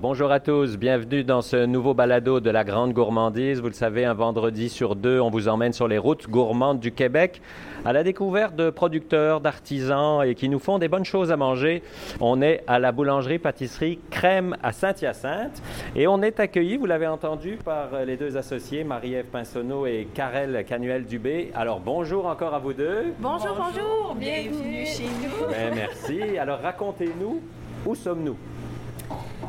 Bonjour 0.00 0.30
à 0.30 0.40
tous, 0.40 0.76
bienvenue 0.76 1.24
dans 1.24 1.40
ce 1.40 1.64
nouveau 1.64 1.94
balado 1.94 2.40
de 2.40 2.50
la 2.50 2.62
Grande 2.62 2.92
Gourmandise. 2.92 3.60
Vous 3.60 3.68
le 3.68 3.72
savez, 3.72 4.04
un 4.04 4.12
vendredi 4.12 4.68
sur 4.68 4.96
deux, 4.96 5.18
on 5.18 5.30
vous 5.30 5.48
emmène 5.48 5.72
sur 5.72 5.88
les 5.88 5.96
routes 5.98 6.28
gourmandes 6.28 6.78
du 6.78 6.92
Québec 6.92 7.40
à 7.84 7.92
la 7.92 8.02
découverte 8.02 8.54
de 8.54 8.70
producteurs, 8.70 9.40
d'artisans 9.40 10.22
et 10.22 10.34
qui 10.34 10.48
nous 10.48 10.58
font 10.58 10.78
des 10.78 10.88
bonnes 10.88 11.04
choses 11.04 11.32
à 11.32 11.36
manger. 11.36 11.82
On 12.20 12.42
est 12.42 12.62
à 12.66 12.78
la 12.78 12.92
boulangerie-pâtisserie 12.92 13.98
Crème 14.10 14.56
à 14.62 14.72
Saint-Hyacinthe 14.72 15.62
et 15.96 16.06
on 16.06 16.20
est 16.22 16.38
accueilli, 16.38 16.76
vous 16.76 16.86
l'avez 16.86 17.06
entendu, 17.06 17.58
par 17.64 17.88
les 18.06 18.16
deux 18.16 18.36
associés, 18.36 18.84
Marie-Ève 18.84 19.26
Pinsonneau 19.26 19.86
et 19.86 20.08
Karel 20.12 20.64
Canuel-Dubé. 20.68 21.50
Alors 21.54 21.80
bonjour 21.80 22.26
encore 22.26 22.54
à 22.54 22.58
vous 22.58 22.74
deux. 22.74 23.14
Bonjour, 23.18 23.56
bonjour, 23.56 24.14
bienvenue 24.14 24.84
chez 24.84 25.04
nous. 25.04 25.46
Ben, 25.48 25.74
merci. 25.74 26.38
Alors 26.38 26.60
racontez-nous, 26.60 27.40
où 27.86 27.94
sommes-nous? 27.94 28.36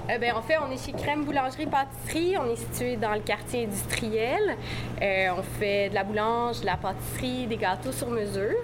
Eh 0.08 0.20
fait, 0.20 0.58
on 0.60 0.72
est 0.72 0.86
chez 0.86 0.92
Crème 0.92 1.26
Boulangerie 1.26 1.66
Pâtisserie. 1.66 2.38
On 2.38 2.48
est 2.52 2.56
situé 2.58 2.96
dans 2.96 3.14
le 3.14 3.22
quartier 3.22 3.66
industriel. 3.66 4.56
Euh, 5.02 5.30
on 5.36 5.42
fait 5.42 5.90
de 5.90 5.96
la 5.96 6.04
boulange, 6.04 6.62
de 6.62 6.68
la 6.68 6.78
pâtisserie, 6.78 7.48
des 7.48 7.58
gâteaux 7.58 7.92
sur 7.92 8.10
mesure. 8.12 8.56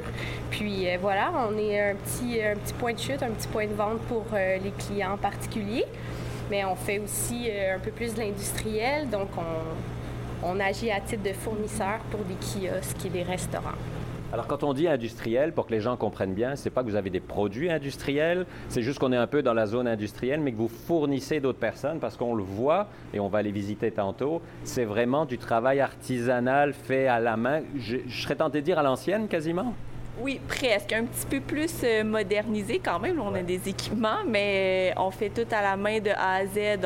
Puis 0.52 0.88
euh, 0.88 0.98
voilà, 1.02 1.32
on 1.50 1.58
est 1.58 1.92
un 1.92 1.96
petit, 1.96 2.40
un 2.44 2.56
petit 2.56 2.74
point 2.74 2.94
de 2.94 3.00
chute, 3.00 3.24
un 3.24 3.32
petit 3.32 3.48
point 3.48 3.66
de 3.66 3.74
vente 3.74 4.02
pour 4.02 4.26
euh, 4.34 4.60
les 4.64 4.72
clients 4.72 5.18
particuliers. 5.18 5.88
Mais 6.52 6.64
on 6.64 6.76
fait 6.76 7.00
aussi 7.00 7.50
un 7.50 7.80
peu 7.80 7.92
plus 7.92 8.14
de 8.14 8.20
l'industriel. 8.20 9.10
Donc, 9.10 9.30
on, 9.36 10.48
on 10.48 10.60
agit 10.60 10.92
à 10.92 11.00
titre 11.00 11.24
de 11.24 11.34
fournisseur 11.34 12.00
pour 12.12 12.20
des 12.20 12.36
kiosques 12.36 13.06
et 13.06 13.10
des 13.10 13.24
restaurants. 13.24 13.78
Alors, 14.34 14.48
quand 14.48 14.64
on 14.64 14.74
dit 14.74 14.88
industriel, 14.88 15.52
pour 15.52 15.68
que 15.68 15.74
les 15.74 15.82
gens 15.82 15.98
comprennent 15.98 16.34
bien, 16.34 16.56
c'est 16.56 16.70
pas 16.70 16.84
que 16.84 16.90
vous 16.90 16.96
avez 16.96 17.10
des 17.10 17.20
produits 17.20 17.70
industriels, 17.70 18.46
c'est 18.70 18.82
juste 18.82 18.98
qu'on 18.98 19.12
est 19.12 19.18
un 19.18 19.28
peu 19.28 19.44
dans 19.44 19.54
la 19.54 19.66
zone 19.66 19.90
industrielle, 19.90 20.40
mais 20.40 20.54
que 20.54 20.58
vous 20.58 20.70
fournissez 20.70 21.42
d'autres 21.42 21.60
personnes 21.60 22.00
parce 22.00 22.16
qu'on 22.16 22.34
le 22.34 22.44
voit 22.44 22.88
et 23.14 23.20
on 23.20 23.28
va 23.28 23.42
les 23.42 23.52
visiter 23.52 23.92
tantôt. 23.92 24.42
C'est 24.64 24.86
vraiment 24.86 25.26
du 25.26 25.38
travail 25.38 25.82
artisanal 25.82 26.72
fait 26.72 27.08
à 27.08 27.20
la 27.20 27.36
main. 27.36 27.62
Je, 27.76 27.98
serais 28.08 28.36
tenté 28.36 28.62
de 28.62 28.66
dire 28.66 28.80
à 28.80 28.84
l'ancienne 28.84 29.28
quasiment? 29.28 29.74
Oui, 30.20 30.40
presque. 30.48 30.94
Un 30.94 31.06
petit 31.06 31.26
peu 31.26 31.40
plus 31.40 31.74
euh, 31.84 32.04
modernisé 32.04 32.80
quand 32.84 33.00
même. 33.00 33.20
On 33.20 33.34
a 33.34 33.42
des 33.42 33.70
équipements, 33.70 34.24
mais 34.28 34.94
on 34.98 35.10
fait 35.12 35.30
tout 35.30 35.48
à 35.52 35.62
la 35.62 35.78
main 35.78 36.00
de 36.00 36.12
A 36.12 36.36
à 36.36 36.46
Z. 36.46 36.86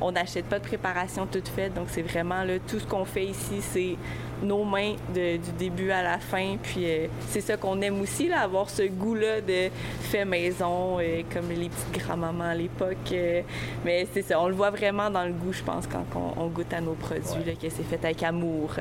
On 0.00 0.12
n'achète 0.12 0.46
pas 0.46 0.58
de 0.58 0.64
préparation 0.64 1.26
toute 1.26 1.48
faite. 1.48 1.74
Donc, 1.74 1.86
c'est 1.88 2.02
vraiment 2.02 2.42
là, 2.44 2.58
tout 2.66 2.78
ce 2.78 2.86
qu'on 2.86 3.04
fait 3.04 3.26
ici, 3.26 3.60
c'est 3.60 3.96
nos 4.42 4.64
mains 4.64 4.94
du 5.12 5.52
début 5.58 5.90
à 5.90 6.02
la 6.02 6.18
fin. 6.18 6.56
Puis 6.62 6.84
euh, 6.84 7.06
c'est 7.28 7.40
ça 7.40 7.56
qu'on 7.56 7.80
aime 7.80 8.00
aussi, 8.00 8.28
là, 8.28 8.40
avoir 8.40 8.70
ce 8.70 8.82
goût-là 8.82 9.40
de 9.40 9.70
fait 10.00 10.24
maison, 10.24 10.98
euh, 10.98 11.22
comme 11.32 11.48
les 11.48 11.68
petites 11.68 12.04
grand-mamans 12.04 12.44
à 12.44 12.54
l'époque. 12.54 12.96
Euh. 13.12 13.42
mais 13.84 14.06
c'est 14.12 14.22
ça, 14.22 14.40
on 14.40 14.48
le 14.48 14.54
voit 14.54 14.70
vraiment 14.70 15.10
dans 15.10 15.24
le 15.24 15.32
goût, 15.32 15.52
je 15.52 15.62
pense, 15.62 15.86
quand 15.86 16.04
on, 16.36 16.46
goûte 16.48 16.72
à 16.72 16.80
nos 16.80 16.94
produits, 16.94 17.44
là, 17.44 17.52
que 17.52 17.68
c'est 17.68 17.84
fait 17.84 18.04
avec 18.04 18.22
amour. 18.22 18.74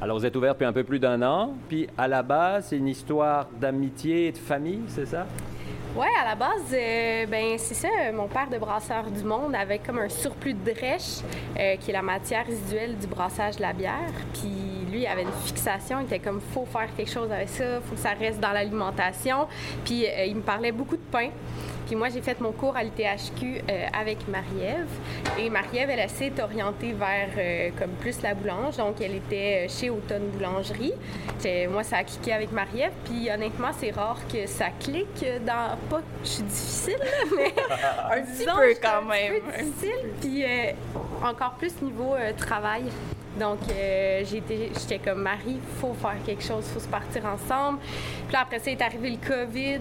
Alors, 0.00 0.16
vous 0.16 0.24
êtes 0.24 0.36
ouvert 0.36 0.52
depuis 0.52 0.64
un 0.64 0.72
peu 0.72 0.84
plus 0.84 1.00
d'un 1.00 1.20
an. 1.22 1.54
Puis, 1.68 1.88
à 1.98 2.06
la 2.06 2.22
base, 2.22 2.66
c'est 2.68 2.76
une 2.76 2.86
histoire 2.86 3.48
d'amitié 3.60 4.28
et 4.28 4.32
de 4.32 4.38
famille, 4.38 4.82
c'est 4.86 5.06
ça? 5.06 5.26
Oui, 5.96 6.06
à 6.22 6.28
la 6.28 6.34
base, 6.36 6.70
ben 7.28 7.58
c'est 7.58 7.74
ça. 7.74 7.88
Mon 8.14 8.28
père 8.28 8.48
de 8.48 8.58
brasseur 8.58 9.10
du 9.10 9.24
monde 9.24 9.54
avait 9.56 9.80
comme 9.80 9.98
un 9.98 10.08
surplus 10.08 10.54
de 10.54 10.72
drèche, 10.72 11.22
qui 11.80 11.90
est 11.90 11.92
la 11.92 12.02
matière 12.02 12.46
résiduelle 12.46 12.96
du 12.96 13.08
brassage 13.08 13.56
de 13.56 13.62
la 13.62 13.72
bière. 13.72 14.12
Puis 14.34 14.86
lui, 14.92 15.00
il 15.00 15.06
avait 15.06 15.22
une 15.22 15.32
fixation. 15.44 15.98
Il 16.00 16.04
était 16.04 16.20
comme, 16.20 16.40
faut 16.40 16.66
faire 16.66 16.94
quelque 16.96 17.10
chose 17.10 17.32
avec 17.32 17.48
ça, 17.48 17.80
faut 17.80 17.96
que 17.96 18.00
ça 18.00 18.12
reste 18.12 18.38
dans 18.38 18.52
l'alimentation. 18.52 19.48
Puis 19.84 20.06
euh, 20.06 20.26
il 20.26 20.36
me 20.36 20.42
parlait 20.42 20.72
beaucoup 20.72 20.96
de 20.96 21.02
pain. 21.10 21.30
Puis 21.88 21.96
moi, 21.96 22.10
j'ai 22.10 22.20
fait 22.20 22.40
mon 22.40 22.52
cours 22.52 22.76
à 22.76 22.84
l'ITHQ 22.84 23.62
euh, 23.68 23.86
avec 23.98 24.28
Marie-Ève. 24.28 24.88
Et 25.38 25.48
Marie-Ève, 25.48 25.90
elle, 25.90 26.08
s'est 26.10 26.32
orientée 26.40 26.92
vers 26.92 27.30
euh, 27.36 27.70
comme 27.78 27.92
plus 27.92 28.22
la 28.22 28.34
boulange. 28.34 28.76
Donc, 28.76 29.00
elle 29.00 29.16
était 29.16 29.66
chez 29.68 29.90
Automne 29.90 30.28
Boulangerie. 30.28 30.92
moi, 31.70 31.82
ça 31.82 31.96
a 31.96 32.04
cliqué 32.04 32.32
avec 32.32 32.52
Marie-Ève. 32.52 32.92
Puis 33.04 33.30
honnêtement, 33.30 33.70
c'est 33.76 33.90
rare 33.90 34.20
que 34.32 34.46
ça 34.46 34.66
clique 34.78 35.24
dans... 35.46 35.76
Pas 35.88 35.98
que 35.98 36.24
je 36.24 36.28
suis 36.28 36.42
difficile, 36.42 36.98
mais... 37.36 37.54
un 38.18 38.22
petit 38.22 38.44
peu 38.44 38.74
quand 38.82 39.02
même. 39.02 39.36
Un 39.36 39.50
peu 39.50 39.62
difficile. 39.62 40.10
Puis 40.20 40.44
encore 41.24 41.54
plus 41.54 41.80
niveau 41.82 42.14
travail. 42.36 42.84
Donc, 43.38 43.58
euh, 43.70 44.24
j'étais 44.24 44.98
comme 44.98 45.22
Marie, 45.22 45.60
faut 45.80 45.94
faire 45.94 46.16
quelque 46.26 46.42
chose, 46.42 46.64
faut 46.64 46.80
se 46.80 46.88
partir 46.88 47.24
ensemble. 47.24 47.78
Puis 47.78 48.32
là, 48.32 48.40
après 48.42 48.58
ça, 48.58 48.70
est 48.70 48.82
arrivé 48.82 49.10
le 49.10 49.28
COVID. 49.28 49.80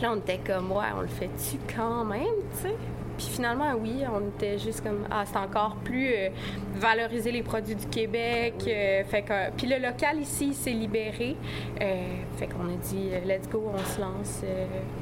Là, 0.00 0.12
on 0.12 0.16
était 0.16 0.38
comme, 0.38 0.70
ouais, 0.72 0.84
on 0.96 1.00
le 1.00 1.06
fait-tu 1.06 1.58
quand 1.74 2.04
même, 2.04 2.22
tu 2.52 2.68
sais? 2.68 2.74
Puis 3.16 3.28
finalement, 3.28 3.72
oui, 3.80 4.02
on 4.12 4.28
était 4.28 4.58
juste 4.58 4.82
comme, 4.82 5.06
ah, 5.10 5.24
c'est 5.24 5.38
encore 5.38 5.76
plus 5.76 6.08
euh, 6.08 6.28
valoriser 6.74 7.32
les 7.32 7.42
produits 7.42 7.74
du 7.74 7.86
Québec. 7.86 8.54
Euh, 8.66 9.04
fait 9.04 9.22
que, 9.22 9.50
puis 9.56 9.66
le 9.66 9.78
local 9.78 10.20
ici 10.20 10.52
s'est 10.52 10.72
libéré. 10.72 11.36
fait 11.78 12.46
qu'on 12.46 12.68
a 12.68 12.76
dit, 12.82 13.08
let's 13.24 13.48
go, 13.48 13.72
on 13.74 13.78
se 13.78 14.00
lance. 14.00 14.42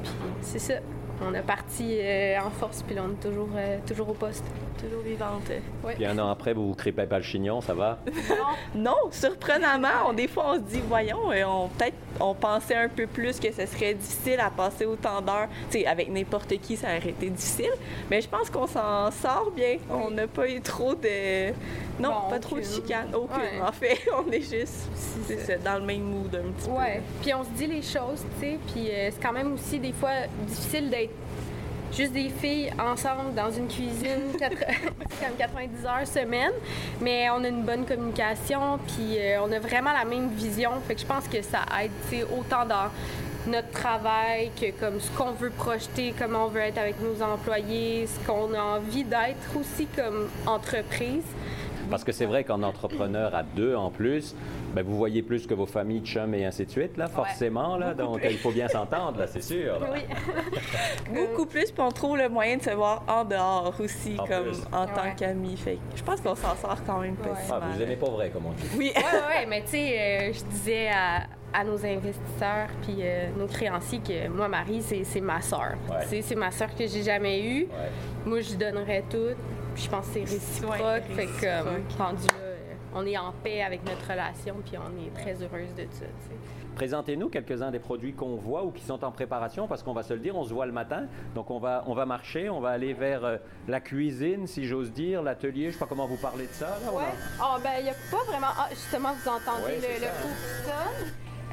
puis 0.01 0.11
c'est 0.41 0.59
ça 0.59 0.75
on 1.21 1.33
a 1.33 1.41
parti 1.41 1.97
euh, 1.99 2.39
en 2.39 2.49
force, 2.49 2.83
puis 2.83 2.95
là, 2.95 3.03
on 3.05 3.11
est 3.11 3.29
toujours, 3.29 3.49
euh, 3.55 3.77
toujours 3.85 4.09
au 4.09 4.13
poste, 4.13 4.45
toujours 4.77 5.01
vivante. 5.01 5.51
Puis 5.95 6.05
un 6.05 6.17
an 6.19 6.29
après, 6.29 6.53
vous 6.53 6.69
vous 6.69 6.75
crépez 6.75 7.05
pas 7.05 7.17
le 7.17 7.23
chignon, 7.23 7.61
ça 7.61 7.73
va? 7.73 7.99
non, 8.75 8.95
surprenamment, 9.11 10.09
on, 10.09 10.13
des 10.13 10.27
fois, 10.27 10.51
on 10.51 10.55
se 10.55 10.61
dit, 10.61 10.81
voyons, 10.87 11.31
euh, 11.31 11.43
on, 11.45 11.67
peut-être 11.69 11.95
on 12.19 12.33
pensait 12.33 12.75
un 12.75 12.89
peu 12.89 13.07
plus 13.07 13.39
que 13.39 13.51
ce 13.51 13.65
serait 13.65 13.93
difficile 13.93 14.39
à 14.39 14.49
passer 14.49 14.85
autant 14.85 15.21
d'heures. 15.21 15.49
Tu 15.69 15.79
sais, 15.79 15.85
avec 15.85 16.09
n'importe 16.09 16.57
qui, 16.59 16.77
ça 16.77 16.87
aurait 16.87 17.09
été 17.09 17.29
difficile. 17.29 17.71
Mais 18.09 18.21
je 18.21 18.29
pense 18.29 18.49
qu'on 18.49 18.67
s'en 18.67 19.11
sort 19.11 19.51
bien. 19.55 19.77
On 19.89 20.11
n'a 20.11 20.27
pas 20.27 20.49
eu 20.49 20.61
trop 20.61 20.95
de... 20.95 21.51
Non, 21.99 22.29
pas 22.29 22.39
trop 22.39 22.57
de 22.57 22.63
chicane. 22.63 23.13
Aucune, 23.15 23.61
en 23.61 23.71
fait. 23.71 23.99
On 24.27 24.29
est 24.29 24.41
juste 24.41 24.89
c'est 25.25 25.63
dans 25.63 25.79
le 25.79 25.85
même 25.85 26.01
mood 26.01 26.35
un 26.35 26.51
petit 26.51 26.67
peu. 26.67 26.75
Ouais. 26.75 27.01
Puis 27.21 27.33
on 27.33 27.43
se 27.43 27.49
dit 27.51 27.67
les 27.67 27.81
choses, 27.81 28.23
tu 28.35 28.41
sais. 28.41 28.59
Puis 28.73 28.87
c'est 28.89 29.21
quand 29.21 29.33
même 29.33 29.53
aussi 29.53 29.79
des 29.79 29.93
fois 29.93 30.11
difficile 30.45 30.89
d'être 30.89 31.13
juste 31.95 32.13
des 32.13 32.29
filles 32.29 32.71
ensemble 32.79 33.33
dans 33.35 33.51
une 33.51 33.67
cuisine, 33.67 34.33
comme 34.39 35.35
90 35.37 35.85
heures 35.85 36.07
semaine, 36.07 36.51
mais 37.01 37.29
on 37.29 37.43
a 37.43 37.47
une 37.47 37.63
bonne 37.63 37.85
communication, 37.85 38.79
puis 38.85 39.17
euh, 39.17 39.41
on 39.41 39.51
a 39.51 39.59
vraiment 39.59 39.93
la 39.93 40.03
même 40.03 40.29
vision. 40.29 40.71
Fait 40.87 40.95
que 40.95 41.01
je 41.01 41.05
pense 41.05 41.27
que 41.27 41.41
ça 41.41 41.59
aide, 41.81 41.91
autant 42.37 42.65
dans 42.65 42.89
notre 43.47 43.69
travail 43.69 44.51
que 44.59 44.71
comme 44.71 44.99
ce 44.99 45.09
qu'on 45.11 45.31
veut 45.31 45.51
projeter, 45.51 46.13
comment 46.17 46.45
on 46.45 46.47
veut 46.47 46.61
être 46.61 46.79
avec 46.79 46.95
nos 47.01 47.21
employés, 47.21 48.07
ce 48.07 48.27
qu'on 48.27 48.53
a 48.53 48.61
envie 48.61 49.03
d'être 49.03 49.55
aussi 49.57 49.85
comme 49.95 50.27
entreprise. 50.45 51.23
Parce 51.89 52.03
que 52.03 52.11
c'est 52.11 52.25
vrai 52.25 52.43
qu'en 52.43 52.63
entrepreneur 52.63 53.33
à 53.35 53.43
deux 53.43 53.75
en 53.75 53.91
plus, 53.91 54.35
ben, 54.75 54.83
vous 54.83 54.97
voyez 54.97 55.21
plus 55.21 55.47
que 55.47 55.53
vos 55.53 55.65
familles, 55.65 56.01
chums 56.01 56.33
et 56.33 56.45
ainsi 56.45 56.65
de 56.65 56.69
suite, 56.69 56.97
là, 56.97 57.07
forcément. 57.07 57.77
Là, 57.77 57.93
donc, 57.93 58.19
il 58.29 58.37
faut 58.37 58.51
bien 58.51 58.67
s'entendre, 58.67 59.19
là, 59.19 59.25
c'est 59.25 59.41
sûr. 59.41 59.79
Oui. 59.93 60.01
Beaucoup 61.13 61.45
plus, 61.45 61.71
puis 61.71 61.81
on 61.81 61.91
trouve 61.91 62.17
le 62.17 62.27
moyen 62.27 62.57
de 62.57 62.61
se 62.61 62.71
voir 62.71 63.03
en 63.07 63.23
dehors 63.23 63.73
aussi, 63.79 64.17
comme 64.17 64.51
en 64.73 64.85
tant 64.85 65.15
qu'amis. 65.15 65.55
Fait 65.55 65.77
je 65.95 66.03
pense 66.03 66.19
qu'on 66.19 66.35
s'en 66.35 66.57
sort 66.57 66.83
quand 66.85 66.99
même 66.99 67.15
pas 67.15 67.37
ah, 67.51 67.61
Vous 67.71 67.81
aimez 67.81 67.95
pas 67.95 68.09
vrai, 68.09 68.29
comme 68.31 68.47
on 68.47 68.51
dit. 68.51 68.67
Oui, 68.77 68.91
oui, 68.93 69.01
oui, 69.01 69.45
mais 69.47 69.61
tu 69.61 69.69
sais, 69.69 69.97
euh, 69.97 70.33
je 70.33 70.43
disais 70.43 70.89
à, 70.89 71.63
nos 71.63 71.77
investisseurs 71.85 72.67
puis 72.81 72.97
euh, 72.99 73.29
nos 73.37 73.47
créanciers 73.47 73.99
que 73.99 74.27
moi, 74.27 74.49
Marie, 74.49 74.81
c'est 74.81 75.21
ma 75.21 75.41
soeur. 75.41 75.75
C'est 76.09 76.35
ma 76.35 76.51
soeur 76.51 76.75
que 76.75 76.85
j'ai 76.85 77.01
jamais 77.01 77.41
eue. 77.41 77.67
Moi, 78.25 78.41
je 78.41 78.55
donnerais 78.55 79.05
tout. 79.09 79.37
je 79.73 79.87
pense 79.87 80.07
que 80.07 80.13
c'est 80.15 80.19
réciproque. 80.19 81.03
Fait 81.15 81.27
que, 81.27 81.97
rendu 81.97 82.27
là, 82.27 82.44
on 82.95 83.05
est 83.05 83.17
en 83.17 83.33
paix 83.43 83.61
avec 83.61 83.85
notre 83.85 84.09
relation, 84.09 84.55
puis 84.65 84.77
on 84.77 85.05
est 85.05 85.13
très 85.13 85.33
heureuse 85.43 85.73
de 85.75 85.85
ça. 85.91 86.05
Présentez-nous 86.75 87.29
quelques-uns 87.29 87.71
des 87.71 87.79
produits 87.79 88.13
qu'on 88.13 88.35
voit 88.35 88.63
ou 88.63 88.71
qui 88.71 88.83
sont 88.83 89.03
en 89.03 89.11
préparation, 89.11 89.67
parce 89.67 89.83
qu'on 89.83 89.93
va 89.93 90.03
se 90.03 90.13
le 90.13 90.19
dire, 90.19 90.35
on 90.35 90.43
se 90.43 90.53
voit 90.53 90.65
le 90.65 90.71
matin, 90.71 91.03
donc 91.33 91.51
on 91.51 91.59
va, 91.59 91.83
on 91.87 91.93
va 91.93 92.05
marcher, 92.05 92.49
on 92.49 92.59
va 92.59 92.69
aller 92.69 92.93
vers 92.93 93.23
euh, 93.23 93.37
la 93.67 93.79
cuisine, 93.79 94.47
si 94.47 94.65
j'ose 94.65 94.91
dire, 94.91 95.21
l'atelier, 95.21 95.63
je 95.63 95.67
ne 95.67 95.71
sais 95.73 95.79
pas 95.79 95.85
comment 95.87 96.07
vous 96.07 96.17
parlez 96.17 96.47
de 96.47 96.53
ça. 96.53 96.77
Ouais. 96.91 97.03
Ah, 97.39 97.57
ben, 97.61 97.71
il 97.79 97.83
n'y 97.83 97.89
a 97.89 97.95
pas 98.11 98.23
vraiment... 98.27 98.47
Ah, 98.57 98.67
justement, 98.71 99.13
vous 99.13 99.29
entendez 99.29 99.75
le, 99.75 100.05
le 100.05 100.07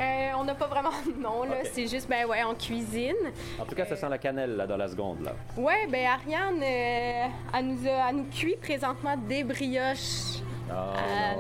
euh, 0.00 0.31
on 0.39 0.44
n'a 0.44 0.55
pas 0.55 0.67
vraiment 0.67 0.91
de 1.06 1.21
nom, 1.21 1.44
là. 1.44 1.56
C'est 1.73 1.87
juste, 1.87 2.09
ben 2.09 2.27
ouais, 2.27 2.43
en 2.43 2.55
cuisine. 2.55 3.15
En 3.61 3.65
tout 3.65 3.75
cas, 3.75 3.85
ça 3.85 3.97
sent 3.97 4.09
la 4.09 4.19
cannelle, 4.19 4.56
là, 4.56 4.67
dans 4.67 4.77
la 4.77 4.89
seconde, 4.89 5.23
là. 5.23 5.33
Oui, 5.56 5.75
ben 5.91 6.06
Ariane, 6.06 6.62
euh, 6.62 7.27
elle, 7.55 7.67
nous 7.67 7.87
a, 7.87 8.09
elle 8.09 8.17
nous 8.17 8.25
cuit 8.25 8.56
présentement 8.56 9.17
des 9.17 9.44
brioches 9.44 10.43
ah, 10.73 11.33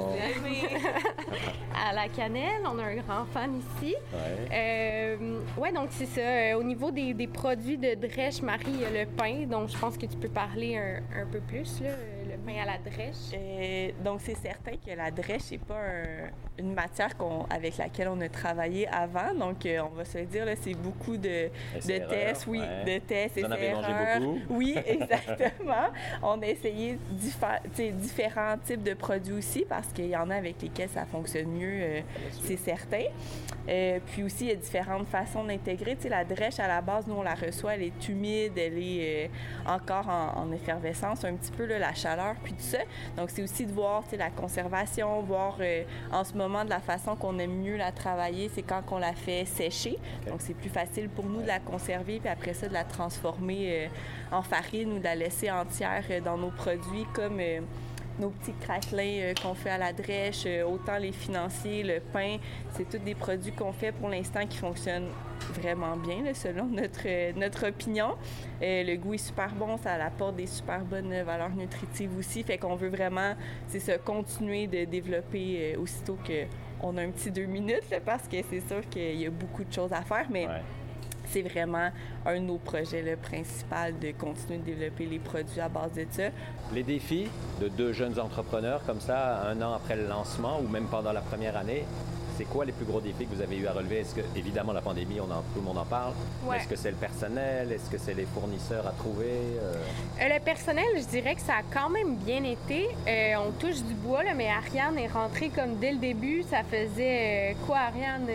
à, 1.88 1.92
la 1.92 2.08
cannelle. 2.08 2.62
On 2.64 2.78
a 2.78 2.84
un 2.84 2.96
grand 2.96 3.24
fan 3.26 3.58
ici. 3.58 3.94
Ouais, 4.12 4.48
euh, 4.52 5.40
ouais 5.58 5.72
donc 5.72 5.88
c'est 5.90 6.06
ça. 6.06 6.20
Euh, 6.20 6.54
au 6.54 6.62
niveau 6.62 6.90
des, 6.90 7.14
des, 7.14 7.26
produits 7.26 7.78
de 7.78 7.94
Drèche, 7.94 8.42
Marie, 8.42 8.64
il 8.68 8.80
y 8.80 8.84
a 8.84 8.90
le 8.90 9.06
pain, 9.10 9.46
donc 9.46 9.68
je 9.68 9.78
pense 9.78 9.96
que 9.96 10.06
tu 10.06 10.16
peux 10.16 10.28
parler 10.28 10.76
un, 10.76 11.22
un 11.22 11.26
peu 11.26 11.40
plus. 11.40 11.80
Là, 11.80 11.90
pain 12.44 12.62
à 12.62 12.66
la 12.66 12.78
drèche? 12.78 13.32
Euh, 13.34 13.90
donc, 14.04 14.20
c'est 14.22 14.36
certain 14.36 14.72
que 14.72 14.96
la 14.96 15.10
drèche 15.10 15.50
n'est 15.50 15.58
pas 15.58 15.82
une 16.58 16.74
matière 16.74 17.10
avec 17.50 17.78
laquelle 17.78 18.08
on 18.08 18.20
a 18.20 18.28
travaillé 18.28 18.86
avant. 18.88 19.34
Donc, 19.34 19.64
euh, 19.66 19.80
on 19.90 19.94
va 19.94 20.04
se 20.04 20.18
le 20.18 20.26
dire, 20.26 20.44
là, 20.44 20.54
c'est 20.60 20.74
beaucoup 20.74 21.16
de, 21.16 21.48
de 21.74 22.08
tests, 22.08 22.46
oui, 22.46 22.60
de 22.60 22.98
tests, 22.98 23.38
Vous 23.38 23.46
en 23.46 23.50
avez 23.50 23.72
mangé 23.72 23.92
beaucoup? 24.18 24.38
Oui, 24.50 24.76
exactement. 24.86 25.88
on 26.22 26.40
a 26.42 26.46
essayé 26.46 26.98
différents 27.10 28.58
types 28.64 28.82
de 28.82 28.94
produits 28.94 29.34
aussi 29.34 29.64
parce 29.68 29.88
qu'il 29.88 30.08
y 30.08 30.16
en 30.16 30.30
a 30.30 30.36
avec 30.36 30.60
lesquels 30.60 30.90
ça 30.90 31.06
fonctionne 31.06 31.48
mieux, 31.48 31.80
euh, 31.82 32.00
c'est 32.42 32.58
certain. 32.58 33.04
puis 34.06 34.22
aussi, 34.22 34.44
il 34.44 34.48
y 34.48 34.52
a 34.52 34.56
différentes 34.56 35.08
façons 35.08 35.44
d'intégrer. 35.44 35.96
Tu 35.96 36.02
sais, 36.02 36.08
la 36.08 36.24
drèche, 36.24 36.60
à 36.60 36.68
la 36.68 36.80
base, 36.80 37.06
nous, 37.06 37.14
on 37.14 37.22
la 37.22 37.34
reçoit, 37.34 37.74
elle 37.74 37.84
est 37.84 38.08
humide, 38.08 38.52
elle 38.56 38.78
est 38.78 39.30
encore 39.66 40.08
en, 40.08 40.42
en 40.42 40.52
effervescence, 40.52 41.24
un 41.24 41.34
petit 41.34 41.52
peu 41.52 41.66
la 41.78 41.94
chaleur, 41.94 42.31
puis 42.42 42.52
tout 42.52 42.62
ça. 42.62 42.78
Donc, 43.16 43.30
c'est 43.30 43.42
aussi 43.42 43.66
de 43.66 43.72
voir 43.72 44.04
la 44.12 44.30
conservation, 44.30 45.20
voir 45.22 45.56
euh, 45.60 45.82
en 46.12 46.24
ce 46.24 46.34
moment 46.34 46.64
de 46.64 46.70
la 46.70 46.80
façon 46.80 47.16
qu'on 47.16 47.38
aime 47.38 47.62
mieux 47.62 47.76
la 47.76 47.92
travailler, 47.92 48.50
c'est 48.54 48.62
quand 48.62 48.82
on 48.90 48.98
la 48.98 49.12
fait 49.12 49.44
sécher. 49.44 49.98
Donc, 50.26 50.40
c'est 50.40 50.54
plus 50.54 50.70
facile 50.70 51.08
pour 51.08 51.26
nous 51.26 51.42
de 51.42 51.46
la 51.46 51.60
conserver, 51.60 52.20
puis 52.20 52.28
après 52.28 52.54
ça, 52.54 52.68
de 52.68 52.72
la 52.72 52.84
transformer 52.84 53.86
euh, 53.86 54.36
en 54.36 54.42
farine 54.42 54.92
ou 54.92 54.98
de 54.98 55.04
la 55.04 55.14
laisser 55.14 55.50
entière 55.50 56.04
euh, 56.10 56.20
dans 56.20 56.36
nos 56.36 56.50
produits 56.50 57.06
comme 57.12 57.40
nos 58.18 58.30
petits 58.30 58.54
craquelins 58.60 59.32
qu'on 59.42 59.54
fait 59.54 59.70
à 59.70 59.78
la 59.78 59.92
drèche, 59.92 60.46
autant 60.66 60.98
les 60.98 61.12
financiers, 61.12 61.82
le 61.82 62.00
pain, 62.00 62.36
c'est 62.72 62.88
tous 62.88 62.98
des 62.98 63.14
produits 63.14 63.52
qu'on 63.52 63.72
fait 63.72 63.92
pour 63.92 64.08
l'instant 64.08 64.46
qui 64.46 64.58
fonctionnent 64.58 65.08
vraiment 65.52 65.96
bien, 65.96 66.22
selon 66.34 66.66
notre, 66.66 67.32
notre 67.38 67.68
opinion. 67.68 68.14
Euh, 68.62 68.84
le 68.84 68.96
goût 68.96 69.14
est 69.14 69.18
super 69.18 69.54
bon, 69.54 69.76
ça 69.76 69.92
apporte 69.94 70.36
des 70.36 70.46
super 70.46 70.80
bonnes 70.84 71.22
valeurs 71.22 71.50
nutritives 71.50 72.16
aussi. 72.16 72.42
Fait 72.42 72.58
qu'on 72.58 72.76
veut 72.76 72.88
vraiment, 72.88 73.34
c'est 73.68 74.02
continuer 74.04 74.66
de 74.66 74.84
développer 74.84 75.74
euh, 75.74 75.80
aussitôt 75.80 76.16
qu'on 76.80 76.96
a 76.96 77.02
un 77.02 77.10
petit 77.10 77.30
deux 77.30 77.46
minutes, 77.46 77.94
parce 78.04 78.28
que 78.28 78.36
c'est 78.48 78.66
sûr 78.66 78.88
qu'il 78.88 79.20
y 79.20 79.26
a 79.26 79.30
beaucoup 79.30 79.64
de 79.64 79.72
choses 79.72 79.92
à 79.92 80.02
faire, 80.02 80.26
mais 80.30 80.46
c'est 81.26 81.42
vraiment 81.42 81.90
un 82.26 82.34
de 82.34 82.40
nos 82.40 82.58
projets 82.58 83.02
le 83.02 83.16
principal 83.16 83.98
de 83.98 84.12
continuer 84.12 84.58
de 84.58 84.64
développer 84.64 85.06
les 85.06 85.18
produits 85.18 85.60
à 85.60 85.68
base 85.68 85.92
de 85.92 86.06
ça. 86.10 86.24
Les 86.72 86.82
défis 86.82 87.28
de 87.60 87.68
deux 87.68 87.92
jeunes 87.92 88.18
entrepreneurs 88.18 88.82
comme 88.86 89.00
ça, 89.00 89.48
un 89.48 89.60
an 89.62 89.74
après 89.74 89.96
le 89.96 90.06
lancement 90.06 90.60
ou 90.60 90.68
même 90.68 90.86
pendant 90.86 91.12
la 91.12 91.20
première 91.20 91.56
année, 91.56 91.84
c'est 92.36 92.44
quoi 92.44 92.64
les 92.64 92.72
plus 92.72 92.84
gros 92.84 93.00
défis 93.00 93.26
que 93.26 93.34
vous 93.34 93.42
avez 93.42 93.56
eu 93.56 93.66
à 93.66 93.72
relever? 93.72 93.98
Est-ce 93.98 94.14
que, 94.14 94.20
évidemment, 94.36 94.72
la 94.72 94.80
pandémie, 94.80 95.20
on 95.20 95.24
en, 95.24 95.42
tout 95.42 95.58
le 95.58 95.62
monde 95.62 95.78
en 95.78 95.84
parle. 95.84 96.12
Est-ce 96.54 96.66
que 96.66 96.76
c'est 96.76 96.90
le 96.90 96.96
personnel? 96.96 97.72
Est-ce 97.72 97.90
que 97.90 97.98
c'est 97.98 98.14
les 98.14 98.24
fournisseurs 98.24 98.86
à 98.86 98.92
trouver? 98.92 99.58
Euh? 99.60 99.74
Euh, 100.20 100.34
le 100.34 100.40
personnel, 100.40 100.84
je 100.96 101.04
dirais 101.04 101.34
que 101.34 101.42
ça 101.42 101.56
a 101.56 101.62
quand 101.62 101.90
même 101.90 102.16
bien 102.16 102.42
été. 102.44 102.88
Euh, 103.06 103.34
on 103.46 103.52
touche 103.52 103.82
du 103.82 103.94
bois, 103.94 104.24
là, 104.24 104.32
mais 104.34 104.48
Ariane 104.48 104.98
est 104.98 105.08
rentrée 105.08 105.50
comme 105.50 105.76
dès 105.76 105.92
le 105.92 105.98
début. 105.98 106.42
Ça 106.42 106.62
faisait 106.62 107.56
quoi, 107.66 107.78
Ariane? 107.78 108.26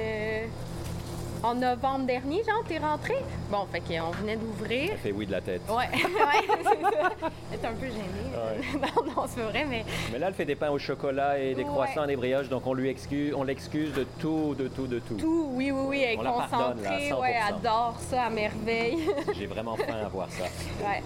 En 1.47 1.55
novembre 1.55 2.05
dernier, 2.05 2.43
genre, 2.43 2.61
t'es 2.67 2.77
rentré? 2.77 3.15
Bon, 3.49 3.65
fait 3.71 3.79
qu'on 3.79 4.11
venait 4.11 4.35
d'ouvrir. 4.35 4.89
Elle 4.91 4.97
fait 4.97 5.11
oui 5.13 5.25
de 5.25 5.31
la 5.31 5.39
tête. 5.39 5.61
Ouais, 5.69 5.75
ouais, 5.93 6.47
c'est 6.57 6.81
ça. 6.81 7.09
Elle 7.51 7.59
est 7.59 7.65
un 7.65 7.73
peu 7.73 7.85
gênée. 7.85 8.73
non, 8.73 9.03
non, 9.15 9.23
c'est 9.27 9.41
vrai, 9.41 9.65
mais. 9.67 9.85
Mais 10.11 10.19
là, 10.19 10.27
elle 10.27 10.33
fait 10.33 10.45
des 10.45 10.55
pains 10.55 10.71
au 10.71 10.77
chocolat 10.77 11.39
et 11.39 11.55
des 11.55 11.63
croissants 11.63 12.03
et 12.03 12.07
des 12.07 12.15
brioches, 12.17 12.49
donc 12.49 12.67
on 12.67 12.73
lui 12.73 12.89
excuse, 12.89 13.33
on 13.33 13.43
l'excuse 13.43 13.93
de 13.93 14.05
tout, 14.19 14.55
de 14.57 14.67
tout, 14.67 14.87
de 14.87 14.99
tout. 14.99 15.15
Tout, 15.15 15.49
oui, 15.53 15.71
oui, 15.71 15.85
oui. 15.87 16.01
Elle 16.01 16.13
est 16.13 16.17
concentrée. 16.17 17.13
Ouais, 17.13 17.35
adore 17.37 17.95
ça 18.09 18.23
à 18.23 18.29
merveille. 18.29 19.09
J'ai 19.33 19.47
vraiment 19.47 19.77
faim 19.77 19.95
à 20.05 20.09
voir 20.09 20.27
ça. 20.29 20.43
Ouais. 20.85 21.01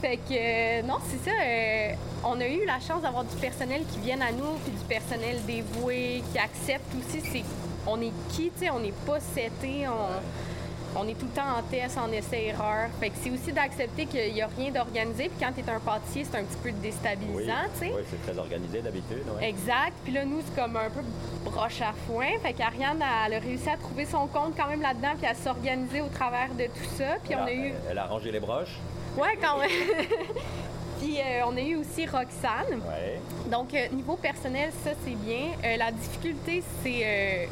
fait 0.00 0.16
que, 0.16 0.32
euh, 0.32 0.82
non, 0.82 0.98
c'est 1.08 1.28
ça. 1.28 1.36
Euh, 1.44 1.92
on 2.24 2.40
a 2.40 2.46
eu 2.46 2.64
la 2.64 2.78
chance 2.78 3.02
d'avoir 3.02 3.24
du 3.24 3.34
personnel 3.36 3.82
qui 3.92 3.98
vienne 3.98 4.22
à 4.22 4.30
nous, 4.30 4.54
puis 4.62 4.72
du 4.72 4.84
personnel 4.84 5.38
dévoué, 5.44 6.22
qui 6.32 6.38
accepte 6.38 6.86
aussi. 6.94 7.20
C'est 7.20 7.44
on 7.86 8.00
est 8.00 8.12
qui, 8.30 8.50
tu 8.50 8.64
sais, 8.64 8.70
on 8.70 8.80
n'est 8.80 8.92
pas 9.06 9.20
seté, 9.20 9.86
on, 10.96 11.08
est 11.08 11.14
tout 11.14 11.26
le 11.26 11.32
temps 11.32 11.58
en 11.58 11.62
test, 11.62 11.98
en 11.98 12.10
essai-erreur. 12.12 12.88
Fait 13.00 13.10
que 13.10 13.16
c'est 13.22 13.30
aussi 13.30 13.52
d'accepter 13.52 14.06
qu'il 14.06 14.32
n'y 14.32 14.42
a 14.42 14.46
rien 14.46 14.70
d'organisé. 14.70 15.24
Puis 15.24 15.44
quand 15.44 15.52
tu 15.52 15.60
es 15.60 15.70
un 15.70 15.80
pâtissier, 15.80 16.24
c'est 16.24 16.38
un 16.38 16.44
petit 16.44 16.58
peu 16.62 16.70
déstabilisant, 16.70 17.66
tu 17.74 17.86
sais. 17.86 17.92
Oui, 17.94 18.02
c'est 18.08 18.22
très 18.22 18.38
organisé 18.38 18.80
d'habitude. 18.80 19.24
Exact. 19.42 19.92
Puis 20.04 20.12
là, 20.12 20.24
nous, 20.24 20.40
c'est 20.44 20.60
comme 20.60 20.76
un 20.76 20.90
peu 20.90 21.00
broche 21.44 21.80
à 21.80 21.92
foin. 22.06 22.26
Fait 22.42 22.52
qu'Ariane, 22.52 23.02
elle 23.26 23.34
a 23.34 23.38
réussi 23.38 23.68
à 23.68 23.76
trouver 23.76 24.04
son 24.04 24.26
compte 24.28 24.54
quand 24.56 24.68
même 24.68 24.82
là-dedans, 24.82 25.14
puis 25.18 25.26
à 25.26 25.34
s'organiser 25.34 26.00
au 26.00 26.08
travers 26.08 26.54
de 26.54 26.64
tout 26.64 26.96
ça. 26.96 27.16
Puis 27.24 27.34
on 27.34 27.44
a 27.44 27.52
eu... 27.52 27.72
Elle 27.90 27.98
a 27.98 28.06
rangé 28.06 28.30
les 28.30 28.40
broches. 28.40 28.78
Ouais, 29.16 29.38
quand 29.40 29.58
même. 29.58 29.70
Puis 31.00 31.18
euh, 31.18 31.42
on 31.46 31.56
a 31.56 31.60
eu 31.60 31.76
aussi 31.76 32.06
Roxane. 32.06 32.80
Ouais. 32.86 33.20
Donc, 33.50 33.74
euh, 33.74 33.88
niveau 33.88 34.16
personnel, 34.16 34.70
ça, 34.82 34.90
c'est 35.04 35.14
bien. 35.16 35.52
Euh, 35.64 35.76
la 35.76 35.92
difficulté, 35.92 36.62
c'est 36.82 37.48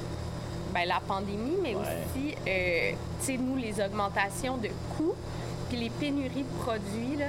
ben, 0.73 0.87
la 0.87 1.01
pandémie, 1.07 1.59
mais 1.63 1.75
aussi, 1.75 2.35
euh, 2.47 2.93
tu 3.21 3.27
sais, 3.27 3.37
nous, 3.37 3.57
les 3.57 3.81
augmentations 3.81 4.57
de 4.57 4.69
coûts, 4.97 5.15
puis 5.69 5.79
les 5.79 5.91
pénuries 5.91 6.45
de 6.45 6.63
produits, 6.63 7.17
là, 7.19 7.27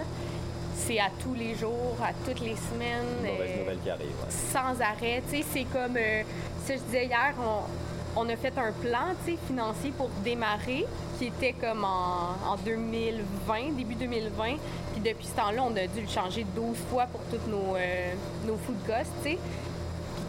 c'est 0.75 0.99
à 0.99 1.09
tous 1.21 1.33
les 1.33 1.55
jours, 1.55 1.97
à 2.01 2.11
toutes 2.25 2.41
les 2.41 2.55
semaines. 2.55 3.23
Une 3.23 3.79
qui 3.81 3.89
arrive. 3.89 4.09
Sans 4.29 4.81
arrêt. 4.81 5.21
Tu 5.29 5.37
sais, 5.37 5.45
c'est 5.51 5.63
comme, 5.65 5.97
euh, 5.97 6.23
ça 6.65 6.75
je 6.75 6.81
disais 6.81 7.05
hier, 7.05 7.33
on, 7.39 8.21
on, 8.21 8.29
a 8.29 8.35
fait 8.35 8.57
un 8.57 8.71
plan, 8.71 9.13
tu 9.25 9.31
sais, 9.31 9.37
financier 9.47 9.93
pour 9.97 10.09
démarrer, 10.23 10.85
qui 11.19 11.25
était 11.25 11.53
comme 11.53 11.83
en, 11.83 12.35
en 12.51 12.55
2020, 12.65 13.75
début 13.77 13.95
2020. 13.95 14.55
Puis 14.93 15.01
depuis 15.01 15.27
ce 15.27 15.35
temps-là, 15.35 15.63
on 15.63 15.75
a 15.75 15.87
dû 15.87 16.01
le 16.01 16.07
changer 16.07 16.45
12 16.55 16.77
fois 16.89 17.05
pour 17.07 17.21
tous 17.29 17.49
nos, 17.49 17.75
euh, 17.75 18.13
nos 18.45 18.57
food 18.57 18.77
costs, 18.87 19.11
tu 19.23 19.31
sais 19.31 19.37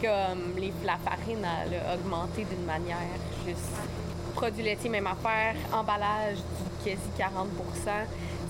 comme 0.04 0.58
les, 0.58 0.72
la 0.84 0.96
farine 0.98 1.44
a, 1.44 1.94
augmenté 1.94 2.44
d'une 2.44 2.64
manière 2.64 2.98
juste. 3.46 3.60
Produits 4.34 4.64
laitiers, 4.64 4.90
même 4.90 5.06
affaire. 5.06 5.54
Emballage 5.72 6.36
du 6.36 6.90
quasi 6.90 7.08
40 7.16 7.48